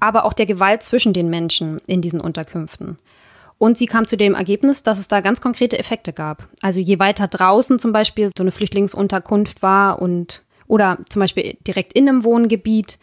[0.00, 2.98] aber auch der Gewalt zwischen den Menschen in diesen Unterkünften.
[3.58, 6.48] Und sie kam zu dem Ergebnis, dass es da ganz konkrete Effekte gab.
[6.62, 11.92] Also je weiter draußen zum Beispiel so eine Flüchtlingsunterkunft war und oder zum Beispiel direkt
[11.92, 12.98] in einem Wohngebiet,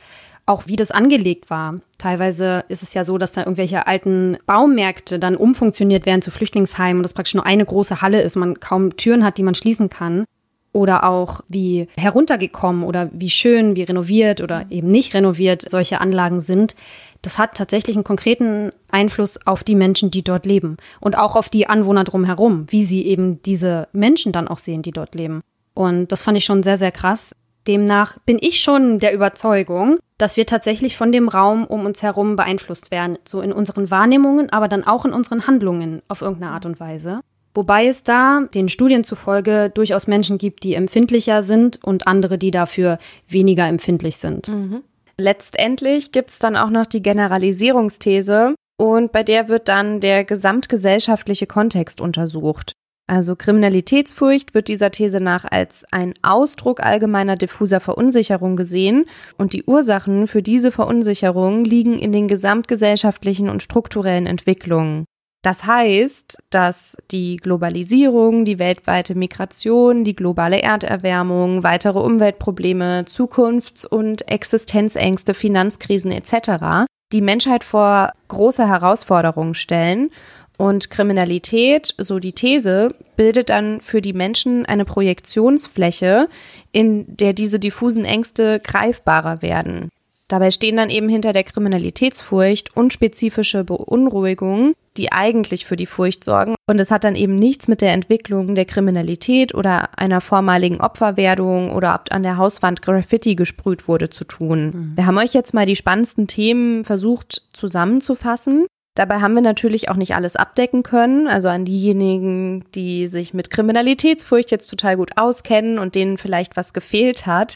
[0.50, 1.80] auch wie das angelegt war.
[2.00, 6.98] Teilweise ist es ja so, dass da irgendwelche alten Baumärkte dann umfunktioniert werden zu Flüchtlingsheimen
[6.98, 9.90] und das praktisch nur eine große Halle ist, man kaum Türen hat, die man schließen
[9.90, 10.26] kann.
[10.72, 16.42] Oder auch wie heruntergekommen oder wie schön, wie renoviert oder eben nicht renoviert solche Anlagen
[16.42, 16.76] sind.
[17.24, 21.50] Das hat tatsächlich einen konkreten Einfluss auf die Menschen, die dort leben und auch auf
[21.50, 25.42] die Anwohner drumherum, wie sie eben diese Menschen dann auch sehen, die dort leben.
[25.74, 27.32] Und das fand ich schon sehr, sehr krass.
[27.70, 32.36] Demnach bin ich schon der Überzeugung, dass wir tatsächlich von dem Raum um uns herum
[32.36, 36.66] beeinflusst werden, so in unseren Wahrnehmungen, aber dann auch in unseren Handlungen auf irgendeine Art
[36.66, 37.22] und Weise.
[37.54, 42.50] Wobei es da den Studien zufolge durchaus Menschen gibt, die empfindlicher sind und andere, die
[42.50, 42.98] dafür
[43.28, 44.48] weniger empfindlich sind.
[44.48, 44.82] Mhm.
[45.20, 51.46] Letztendlich gibt es dann auch noch die Generalisierungsthese und bei der wird dann der gesamtgesellschaftliche
[51.46, 52.74] Kontext untersucht.
[53.10, 59.06] Also Kriminalitätsfurcht wird dieser These nach als ein Ausdruck allgemeiner diffuser Verunsicherung gesehen
[59.36, 65.06] und die Ursachen für diese Verunsicherung liegen in den gesamtgesellschaftlichen und strukturellen Entwicklungen.
[65.42, 74.30] Das heißt, dass die Globalisierung, die weltweite Migration, die globale Erderwärmung, weitere Umweltprobleme, Zukunfts- und
[74.30, 76.86] Existenzängste, Finanzkrisen etc.
[77.12, 80.12] die Menschheit vor große Herausforderungen stellen
[80.60, 86.28] und Kriminalität, so die These, bildet dann für die Menschen eine Projektionsfläche,
[86.74, 89.88] in der diese diffusen Ängste greifbarer werden.
[90.28, 96.56] Dabei stehen dann eben hinter der Kriminalitätsfurcht unspezifische Beunruhigungen, die eigentlich für die Furcht sorgen.
[96.68, 101.72] Und es hat dann eben nichts mit der Entwicklung der Kriminalität oder einer vormaligen Opferwerdung
[101.72, 104.66] oder ob an der Hauswand Graffiti gesprüht wurde zu tun.
[104.66, 104.92] Mhm.
[104.98, 108.66] Wir haben euch jetzt mal die spannendsten Themen versucht zusammenzufassen.
[108.96, 111.28] Dabei haben wir natürlich auch nicht alles abdecken können.
[111.28, 116.74] Also an diejenigen, die sich mit Kriminalitätsfurcht jetzt total gut auskennen und denen vielleicht was
[116.74, 117.56] gefehlt hat.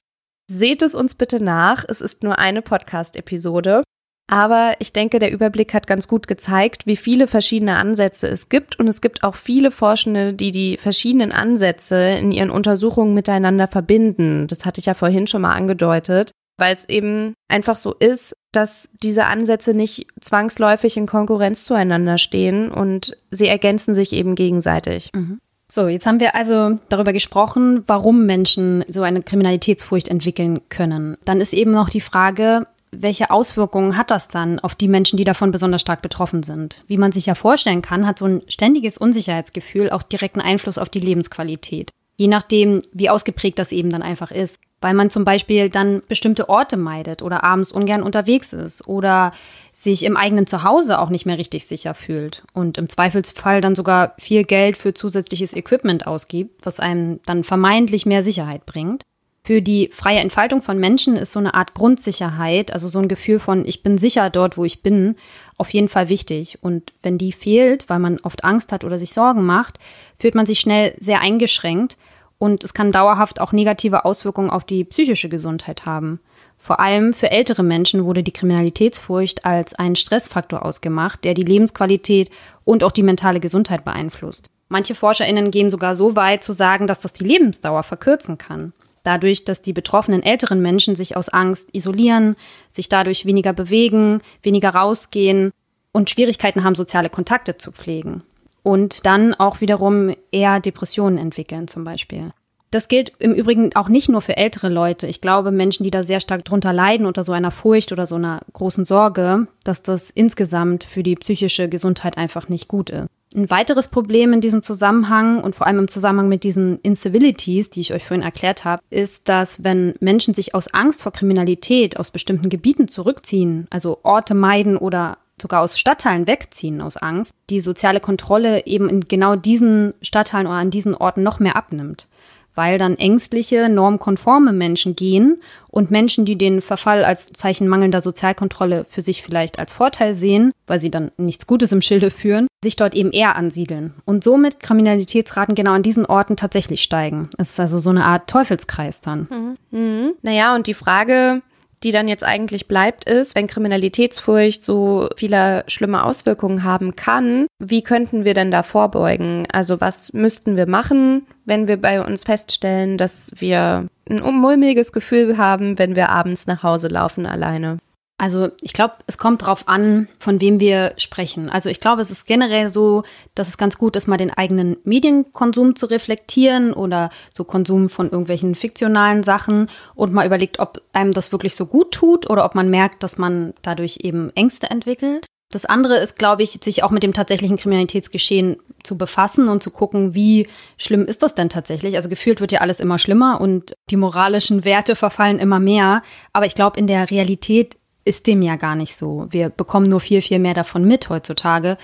[0.50, 1.84] Seht es uns bitte nach.
[1.88, 3.84] Es ist nur eine Podcast-Episode.
[4.32, 8.80] Aber ich denke, der Überblick hat ganz gut gezeigt, wie viele verschiedene Ansätze es gibt.
[8.80, 14.48] Und es gibt auch viele Forschende, die die verschiedenen Ansätze in ihren Untersuchungen miteinander verbinden.
[14.48, 18.90] Das hatte ich ja vorhin schon mal angedeutet, weil es eben einfach so ist, dass
[19.02, 25.10] diese Ansätze nicht zwangsläufig in Konkurrenz zueinander stehen und sie ergänzen sich eben gegenseitig.
[25.14, 25.40] Mhm.
[25.68, 31.18] So, jetzt haben wir also darüber gesprochen, warum Menschen so eine Kriminalitätsfurcht entwickeln können.
[31.26, 35.24] Dann ist eben noch die Frage, welche Auswirkungen hat das dann auf die Menschen, die
[35.24, 36.84] davon besonders stark betroffen sind?
[36.86, 40.90] Wie man sich ja vorstellen kann, hat so ein ständiges Unsicherheitsgefühl auch direkten Einfluss auf
[40.90, 41.90] die Lebensqualität.
[42.18, 44.60] Je nachdem, wie ausgeprägt das eben dann einfach ist.
[44.82, 49.32] Weil man zum Beispiel dann bestimmte Orte meidet oder abends ungern unterwegs ist oder
[49.72, 54.14] sich im eigenen Zuhause auch nicht mehr richtig sicher fühlt und im Zweifelsfall dann sogar
[54.20, 59.04] viel Geld für zusätzliches Equipment ausgibt, was einem dann vermeintlich mehr Sicherheit bringt
[59.46, 63.40] für die freie Entfaltung von Menschen ist so eine Art Grundsicherheit, also so ein Gefühl
[63.40, 65.18] von, ich bin sicher dort, wo ich bin,
[65.58, 66.60] auf jeden Fall wichtig.
[66.62, 69.80] Und wenn die fehlt, weil man oft Angst hat oder sich Sorgen macht,
[70.18, 71.98] fühlt man sich schnell sehr eingeschränkt
[72.40, 76.22] und es kann dauerhaft auch negative Auswirkungen auf die psychische Gesundheit haben.
[76.58, 82.30] Vor allem für ältere Menschen wurde die Kriminalitätsfurcht als ein Stressfaktor ausgemacht, der die Lebensqualität
[82.64, 84.50] und auch die mentale Gesundheit beeinflusst.
[84.70, 88.72] Manche Forscherinnen gehen sogar so weit zu sagen, dass das die Lebensdauer verkürzen kann
[89.04, 92.36] dadurch, dass die betroffenen älteren Menschen sich aus Angst isolieren,
[92.72, 95.52] sich dadurch weniger bewegen, weniger rausgehen
[95.92, 98.24] und Schwierigkeiten haben, soziale Kontakte zu pflegen.
[98.64, 102.32] Und dann auch wiederum eher Depressionen entwickeln zum Beispiel.
[102.72, 105.06] Das gilt im Übrigen auch nicht nur für ältere Leute.
[105.06, 108.16] Ich glaube, Menschen, die da sehr stark drunter leiden, unter so einer Furcht oder so
[108.16, 113.08] einer großen Sorge, dass das insgesamt für die psychische Gesundheit einfach nicht gut ist.
[113.36, 117.82] Ein weiteres Problem in diesem Zusammenhang und vor allem im Zusammenhang mit diesen Incivilities, die
[117.82, 122.12] ich euch vorhin erklärt habe, ist, dass wenn Menschen sich aus Angst vor Kriminalität aus
[122.12, 128.00] bestimmten Gebieten zurückziehen, also Orte meiden oder sogar aus Stadtteilen wegziehen aus Angst, die soziale
[128.00, 132.08] Kontrolle eben in genau diesen Stadtteilen oder an diesen Orten noch mehr abnimmt
[132.56, 138.86] weil dann ängstliche, normkonforme Menschen gehen und Menschen, die den Verfall als Zeichen mangelnder Sozialkontrolle
[138.88, 142.76] für sich vielleicht als Vorteil sehen, weil sie dann nichts Gutes im Schilde führen, sich
[142.76, 147.30] dort eben eher ansiedeln und somit Kriminalitätsraten genau an diesen Orten tatsächlich steigen.
[147.38, 149.28] Es ist also so eine Art Teufelskreis dann.
[149.30, 149.80] Mhm.
[149.80, 150.12] Mhm.
[150.22, 151.42] Naja, und die Frage,
[151.84, 157.84] die dann jetzt eigentlich bleibt, ist, wenn Kriminalitätsfurcht so viele schlimme Auswirkungen haben kann, wie
[157.84, 159.46] könnten wir denn da vorbeugen?
[159.52, 165.38] Also was müssten wir machen, wenn wir bei uns feststellen, dass wir ein mulmiges Gefühl
[165.38, 167.80] haben, wenn wir abends nach Hause laufen alleine?
[168.18, 171.50] Also ich glaube, es kommt darauf an, von wem wir sprechen.
[171.50, 173.04] Also ich glaube, es ist generell so,
[173.36, 178.06] dass es ganz gut ist, mal den eigenen Medienkonsum zu reflektieren oder so Konsum von
[178.06, 182.56] irgendwelchen fiktionalen Sachen und mal überlegt, ob einem das wirklich so gut tut oder ob
[182.56, 185.26] man merkt, dass man dadurch eben Ängste entwickelt.
[185.54, 189.70] Das andere ist, glaube ich, sich auch mit dem tatsächlichen Kriminalitätsgeschehen zu befassen und zu
[189.70, 190.48] gucken, wie
[190.78, 191.96] schlimm ist das denn tatsächlich.
[191.96, 196.02] Also gefühlt wird ja alles immer schlimmer und die moralischen Werte verfallen immer mehr.
[196.32, 199.28] Aber ich glaube, in der Realität ist dem ja gar nicht so.
[199.30, 201.78] Wir bekommen nur viel, viel mehr davon mit heutzutage,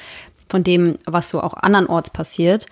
[0.47, 2.65] von dem, was so auch andernorts passiert.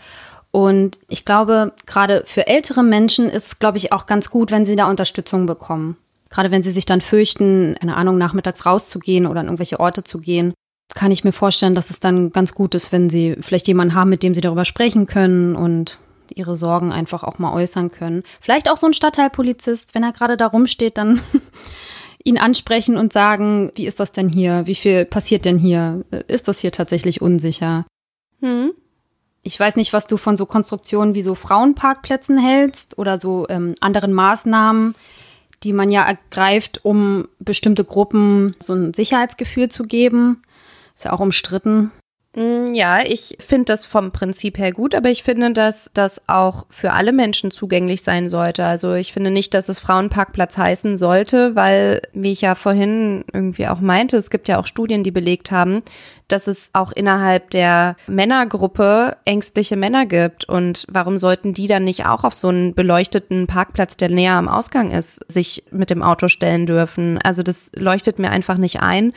[0.51, 4.65] Und ich glaube, gerade für ältere Menschen ist es, glaube ich, auch ganz gut, wenn
[4.65, 5.97] sie da Unterstützung bekommen.
[6.29, 10.19] Gerade wenn sie sich dann fürchten, eine Ahnung, nachmittags rauszugehen oder an irgendwelche Orte zu
[10.19, 10.53] gehen,
[10.93, 14.09] kann ich mir vorstellen, dass es dann ganz gut ist, wenn sie vielleicht jemanden haben,
[14.09, 15.99] mit dem sie darüber sprechen können und
[16.33, 18.23] ihre Sorgen einfach auch mal äußern können.
[18.41, 21.21] Vielleicht auch so ein Stadtteilpolizist, wenn er gerade da rumsteht, dann
[22.27, 24.67] ihn ansprechen und sagen, wie ist das denn hier?
[24.67, 26.03] Wie viel passiert denn hier?
[26.27, 27.85] Ist das hier tatsächlich unsicher?
[28.41, 28.73] Hm.
[29.43, 33.75] Ich weiß nicht, was du von so Konstruktionen wie so Frauenparkplätzen hältst oder so ähm,
[33.79, 34.93] anderen Maßnahmen,
[35.63, 40.41] die man ja ergreift, um bestimmte Gruppen so ein Sicherheitsgefühl zu geben.
[40.95, 41.91] Ist ja auch umstritten.
[42.37, 46.67] Mm, ja, ich finde das vom Prinzip her gut, aber ich finde, dass das auch
[46.69, 48.63] für alle Menschen zugänglich sein sollte.
[48.63, 53.67] Also ich finde nicht, dass es Frauenparkplatz heißen sollte, weil, wie ich ja vorhin irgendwie
[53.67, 55.81] auch meinte, es gibt ja auch Studien, die belegt haben,
[56.27, 60.47] dass es auch innerhalb der Männergruppe ängstliche Männer gibt.
[60.47, 64.47] Und warum sollten die dann nicht auch auf so einen beleuchteten Parkplatz, der näher am
[64.47, 67.17] Ausgang ist, sich mit dem Auto stellen dürfen?
[67.23, 69.13] Also das leuchtet mir einfach nicht ein.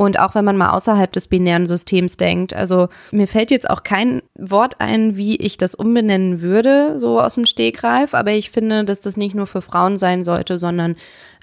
[0.00, 2.54] Und auch wenn man mal außerhalb des binären Systems denkt.
[2.54, 7.34] Also mir fällt jetzt auch kein Wort ein, wie ich das umbenennen würde, so aus
[7.34, 8.14] dem Stegreif.
[8.14, 10.94] Aber ich finde, dass das nicht nur für Frauen sein sollte, sondern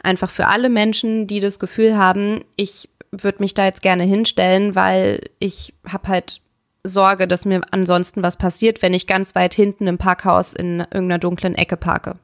[0.04, 4.74] einfach für alle Menschen, die das Gefühl haben, ich würde mich da jetzt gerne hinstellen,
[4.74, 6.40] weil ich habe halt
[6.86, 11.20] Sorge, dass mir ansonsten was passiert, wenn ich ganz weit hinten im Parkhaus in irgendeiner
[11.20, 12.16] dunklen Ecke parke.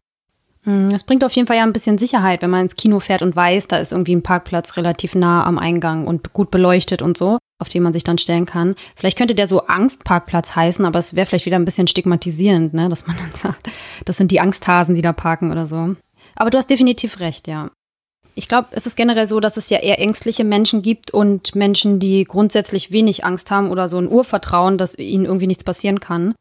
[0.64, 3.22] Hm, das bringt auf jeden Fall ja ein bisschen Sicherheit, wenn man ins Kino fährt
[3.22, 7.18] und weiß, da ist irgendwie ein Parkplatz relativ nah am Eingang und gut beleuchtet und
[7.18, 8.76] so, auf den man sich dann stellen kann.
[8.96, 12.90] Vielleicht könnte der so Angstparkplatz heißen, aber es wäre vielleicht wieder ein bisschen stigmatisierend, ne,
[12.90, 13.70] dass man dann sagt,
[14.06, 15.96] das sind die Angsthasen, die da parken oder so.
[16.36, 17.72] Aber du hast definitiv recht, ja.
[18.34, 22.00] Ich glaube, es ist generell so, dass es ja eher ängstliche Menschen gibt und Menschen,
[22.00, 26.34] die grundsätzlich wenig Angst haben oder so ein Urvertrauen, dass ihnen irgendwie nichts passieren kann.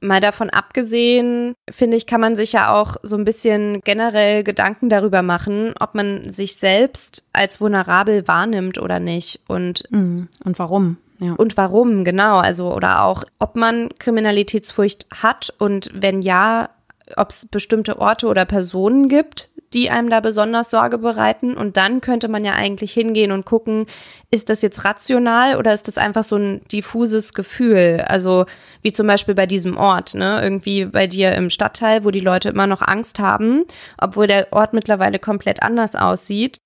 [0.00, 4.88] Mal davon abgesehen, finde ich, kann man sich ja auch so ein bisschen generell Gedanken
[4.88, 10.28] darüber machen, ob man sich selbst als vulnerabel wahrnimmt oder nicht und mhm.
[10.44, 10.98] und warum.
[11.20, 11.32] Ja.
[11.32, 12.38] Und warum, genau.
[12.38, 16.70] Also, oder auch, ob man Kriminalitätsfurcht hat und wenn ja,
[17.16, 21.56] ob es bestimmte Orte oder Personen gibt, die einem da besonders Sorge bereiten.
[21.56, 23.86] Und dann könnte man ja eigentlich hingehen und gucken,
[24.30, 28.04] ist das jetzt rational oder ist das einfach so ein diffuses Gefühl?
[28.06, 28.46] Also
[28.82, 30.40] wie zum Beispiel bei diesem Ort, ne?
[30.42, 33.64] Irgendwie bei dir im Stadtteil, wo die Leute immer noch Angst haben,
[33.98, 36.58] obwohl der Ort mittlerweile komplett anders aussieht.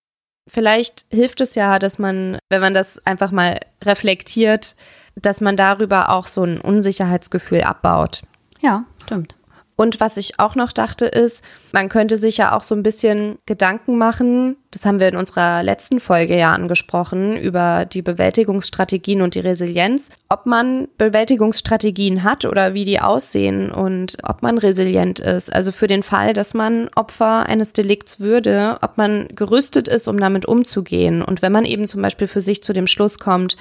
[0.49, 4.75] Vielleicht hilft es ja, dass man, wenn man das einfach mal reflektiert,
[5.15, 8.23] dass man darüber auch so ein Unsicherheitsgefühl abbaut.
[8.61, 9.35] Ja, stimmt.
[9.83, 13.39] Und was ich auch noch dachte ist, man könnte sich ja auch so ein bisschen
[13.47, 19.35] Gedanken machen, das haben wir in unserer letzten Folge ja angesprochen, über die Bewältigungsstrategien und
[19.35, 25.53] die Resilienz, ob man Bewältigungsstrategien hat oder wie die aussehen und ob man resilient ist.
[25.53, 30.21] Also für den Fall, dass man Opfer eines Delikts würde, ob man gerüstet ist, um
[30.21, 31.23] damit umzugehen.
[31.23, 33.57] Und wenn man eben zum Beispiel für sich zu dem Schluss kommt,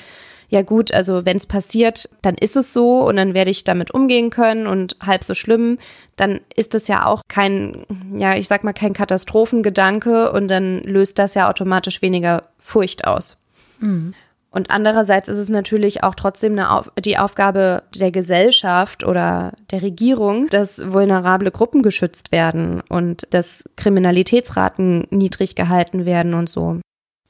[0.52, 3.92] ja gut, also wenn es passiert, dann ist es so und dann werde ich damit
[3.92, 5.78] umgehen können und halb so schlimm,
[6.18, 7.86] dann ist es ja auch kein,
[8.18, 13.38] ja, ich sag mal, kein Katastrophengedanke und dann löst das ja automatisch weniger Furcht aus.
[13.80, 14.14] Mhm.
[14.54, 20.50] Und andererseits ist es natürlich auch trotzdem eine, die Aufgabe der Gesellschaft oder der Regierung,
[20.50, 26.82] dass vulnerable Gruppen geschützt werden und dass Kriminalitätsraten niedrig gehalten werden und so.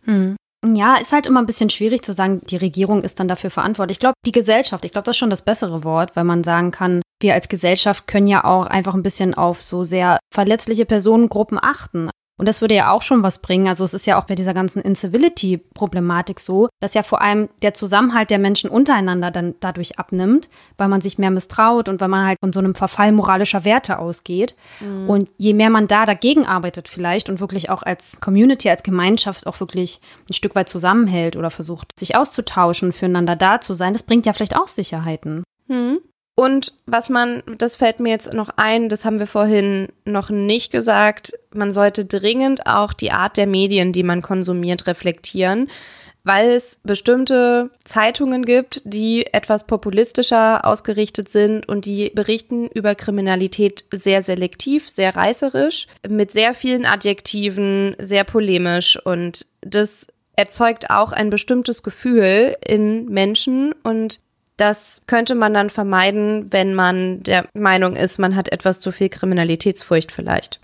[0.05, 0.37] Mhm.
[0.63, 3.95] Ja, ist halt immer ein bisschen schwierig zu sagen, die Regierung ist dann dafür verantwortlich.
[3.95, 6.69] Ich glaube, die Gesellschaft, ich glaube, das ist schon das bessere Wort, weil man sagen
[6.69, 11.57] kann, wir als Gesellschaft können ja auch einfach ein bisschen auf so sehr verletzliche Personengruppen
[11.59, 12.11] achten.
[12.41, 13.67] Und das würde ja auch schon was bringen.
[13.67, 17.75] Also es ist ja auch bei dieser ganzen Incivility-Problematik so, dass ja vor allem der
[17.75, 22.25] Zusammenhalt der Menschen untereinander dann dadurch abnimmt, weil man sich mehr misstraut und weil man
[22.25, 24.55] halt von so einem Verfall moralischer Werte ausgeht.
[24.79, 25.07] Mhm.
[25.07, 29.45] Und je mehr man da dagegen arbeitet vielleicht und wirklich auch als Community, als Gemeinschaft
[29.45, 34.01] auch wirklich ein Stück weit zusammenhält oder versucht, sich auszutauschen, füreinander da zu sein, das
[34.01, 35.43] bringt ja vielleicht auch Sicherheiten.
[35.67, 35.99] Mhm.
[36.35, 40.71] Und was man, das fällt mir jetzt noch ein, das haben wir vorhin noch nicht
[40.71, 45.69] gesagt, man sollte dringend auch die Art der Medien, die man konsumiert, reflektieren,
[46.23, 53.85] weil es bestimmte Zeitungen gibt, die etwas populistischer ausgerichtet sind und die berichten über Kriminalität
[53.91, 59.03] sehr selektiv, sehr reißerisch, mit sehr vielen Adjektiven, sehr polemisch.
[59.03, 64.21] Und das erzeugt auch ein bestimmtes Gefühl in Menschen und
[64.61, 69.09] das könnte man dann vermeiden, wenn man der Meinung ist, man hat etwas zu viel
[69.09, 70.59] Kriminalitätsfurcht vielleicht.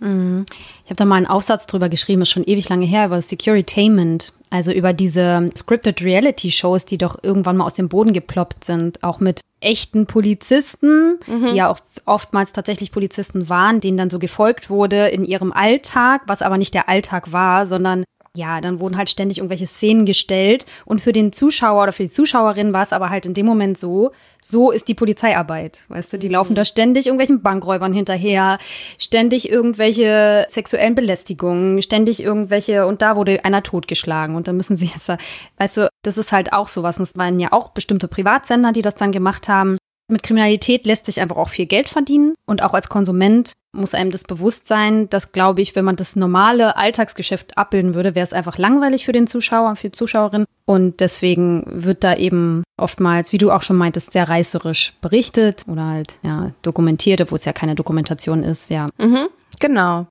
[0.00, 0.44] Mhm.
[0.84, 4.34] Ich habe da mal einen Aufsatz drüber geschrieben, ist schon ewig lange her, über Securitainment,
[4.50, 9.02] also über diese Scripted Reality Shows, die doch irgendwann mal aus dem Boden geploppt sind,
[9.02, 11.48] auch mit echten Polizisten, mhm.
[11.48, 16.22] die ja auch oftmals tatsächlich Polizisten waren, denen dann so gefolgt wurde in ihrem Alltag,
[16.26, 18.04] was aber nicht der Alltag war, sondern
[18.38, 20.64] ja, dann wurden halt ständig irgendwelche Szenen gestellt.
[20.84, 23.76] Und für den Zuschauer oder für die Zuschauerin war es aber halt in dem Moment
[23.76, 24.12] so,
[24.42, 28.58] so ist die Polizeiarbeit, weißt du, die laufen da ständig irgendwelchen Bankräubern hinterher,
[28.96, 34.36] ständig irgendwelche sexuellen Belästigungen, ständig irgendwelche und da wurde einer totgeschlagen.
[34.36, 35.10] Und dann müssen sie jetzt,
[35.58, 38.82] weißt du, das ist halt auch sowas, und es waren ja auch bestimmte Privatsender, die
[38.82, 39.78] das dann gemacht haben
[40.08, 44.10] mit Kriminalität lässt sich einfach auch viel Geld verdienen und auch als Konsument muss einem
[44.10, 48.32] das bewusst sein, dass, glaube ich, wenn man das normale Alltagsgeschäft abbilden würde, wäre es
[48.32, 50.44] einfach langweilig für den Zuschauer, für die Zuschauerin.
[50.64, 55.86] Und deswegen wird da eben oftmals, wie du auch schon meintest, sehr reißerisch berichtet oder
[55.86, 58.88] halt ja, dokumentiert, obwohl es ja keine Dokumentation ist, ja.
[58.98, 59.28] Mhm,
[59.60, 60.06] genau.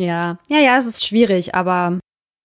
[0.00, 1.98] Ja, ja, ja, es ist schwierig, aber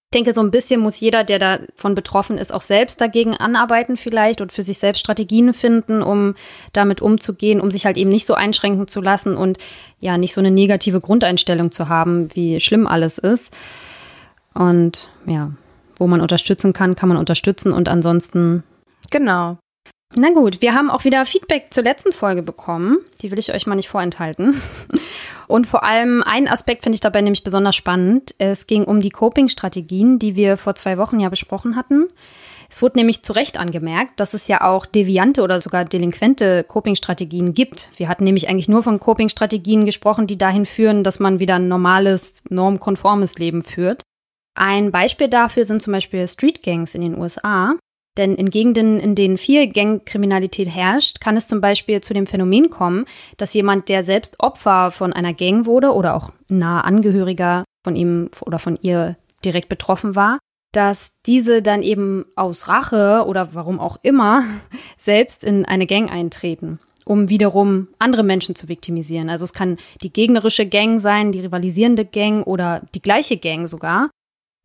[0.07, 3.97] ich denke, so ein bisschen muss jeder, der davon betroffen ist, auch selbst dagegen anarbeiten
[3.97, 6.35] vielleicht und für sich selbst Strategien finden, um
[6.71, 9.57] damit umzugehen, um sich halt eben nicht so einschränken zu lassen und
[9.99, 13.53] ja, nicht so eine negative Grundeinstellung zu haben, wie schlimm alles ist.
[14.53, 15.51] Und ja,
[15.97, 18.63] wo man unterstützen kann, kann man unterstützen und ansonsten.
[19.11, 19.57] Genau.
[20.15, 22.99] Na gut, wir haben auch wieder Feedback zur letzten Folge bekommen.
[23.21, 24.61] Die will ich euch mal nicht vorenthalten.
[25.47, 28.35] Und vor allem einen Aspekt finde ich dabei nämlich besonders spannend.
[28.37, 32.09] Es ging um die Coping-Strategien, die wir vor zwei Wochen ja besprochen hatten.
[32.69, 37.53] Es wurde nämlich zu Recht angemerkt, dass es ja auch deviante oder sogar delinquente Coping-Strategien
[37.53, 37.89] gibt.
[37.95, 41.69] Wir hatten nämlich eigentlich nur von Coping-Strategien gesprochen, die dahin führen, dass man wieder ein
[41.69, 44.01] normales, normkonformes Leben führt.
[44.53, 47.75] Ein Beispiel dafür sind zum Beispiel Street Gangs in den USA.
[48.17, 52.69] Denn in Gegenden, in denen viel Gangkriminalität herrscht, kann es zum Beispiel zu dem Phänomen
[52.69, 53.05] kommen,
[53.37, 58.29] dass jemand, der selbst Opfer von einer Gang wurde oder auch nahe Angehöriger von ihm
[58.41, 60.39] oder von ihr direkt betroffen war,
[60.73, 64.43] dass diese dann eben aus Rache oder warum auch immer
[64.97, 69.29] selbst in eine Gang eintreten, um wiederum andere Menschen zu viktimisieren.
[69.29, 74.09] Also es kann die gegnerische Gang sein, die rivalisierende Gang oder die gleiche Gang sogar.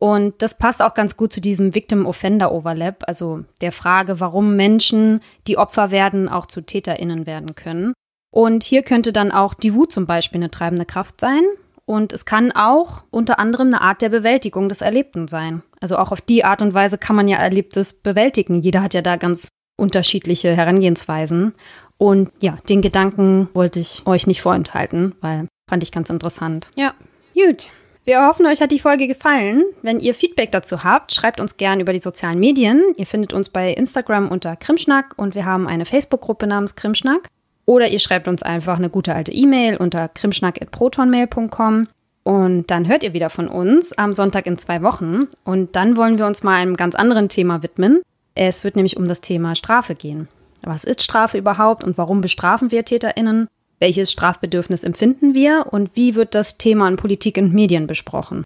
[0.03, 5.57] Und das passt auch ganz gut zu diesem Victim-Offender-Overlap, also der Frage, warum Menschen, die
[5.57, 7.93] Opfer werden, auch zu TäterInnen werden können.
[8.29, 11.43] Und hier könnte dann auch die Wut zum Beispiel eine treibende Kraft sein.
[11.85, 15.63] Und es kann auch unter anderem eine Art der Bewältigung des Erlebten sein.
[15.79, 18.59] Also auch auf die Art und Weise kann man ja Erlebtes bewältigen.
[18.59, 19.47] Jeder hat ja da ganz
[19.77, 21.53] unterschiedliche Herangehensweisen.
[21.97, 26.69] Und ja, den Gedanken wollte ich euch nicht vorenthalten, weil fand ich ganz interessant.
[26.75, 26.93] Ja.
[27.35, 27.69] Gut,
[28.05, 29.63] wir hoffen, euch hat die Folge gefallen.
[29.81, 32.81] Wenn ihr Feedback dazu habt, schreibt uns gerne über die sozialen Medien.
[32.97, 37.27] Ihr findet uns bei Instagram unter Krimschnack und wir haben eine Facebook-Gruppe namens Krimschnack.
[37.65, 41.87] Oder ihr schreibt uns einfach eine gute alte E-Mail unter krimschnack.protonmail.com.
[42.23, 45.27] Und dann hört ihr wieder von uns am Sonntag in zwei Wochen.
[45.43, 48.01] Und dann wollen wir uns mal einem ganz anderen Thema widmen.
[48.35, 50.27] Es wird nämlich um das Thema Strafe gehen.
[50.61, 53.47] Was ist Strafe überhaupt und warum bestrafen wir TäterInnen?
[53.79, 58.43] Welches Strafbedürfnis empfinden wir und wie wird das Thema in Politik und Medien besprochen?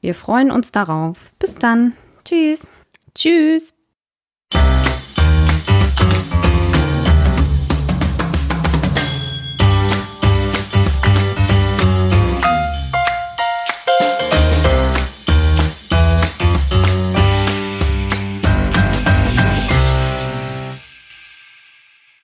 [0.00, 1.32] Wir freuen uns darauf.
[1.38, 1.94] Bis dann.
[2.24, 2.68] Tschüss.
[3.14, 3.74] Tschüss.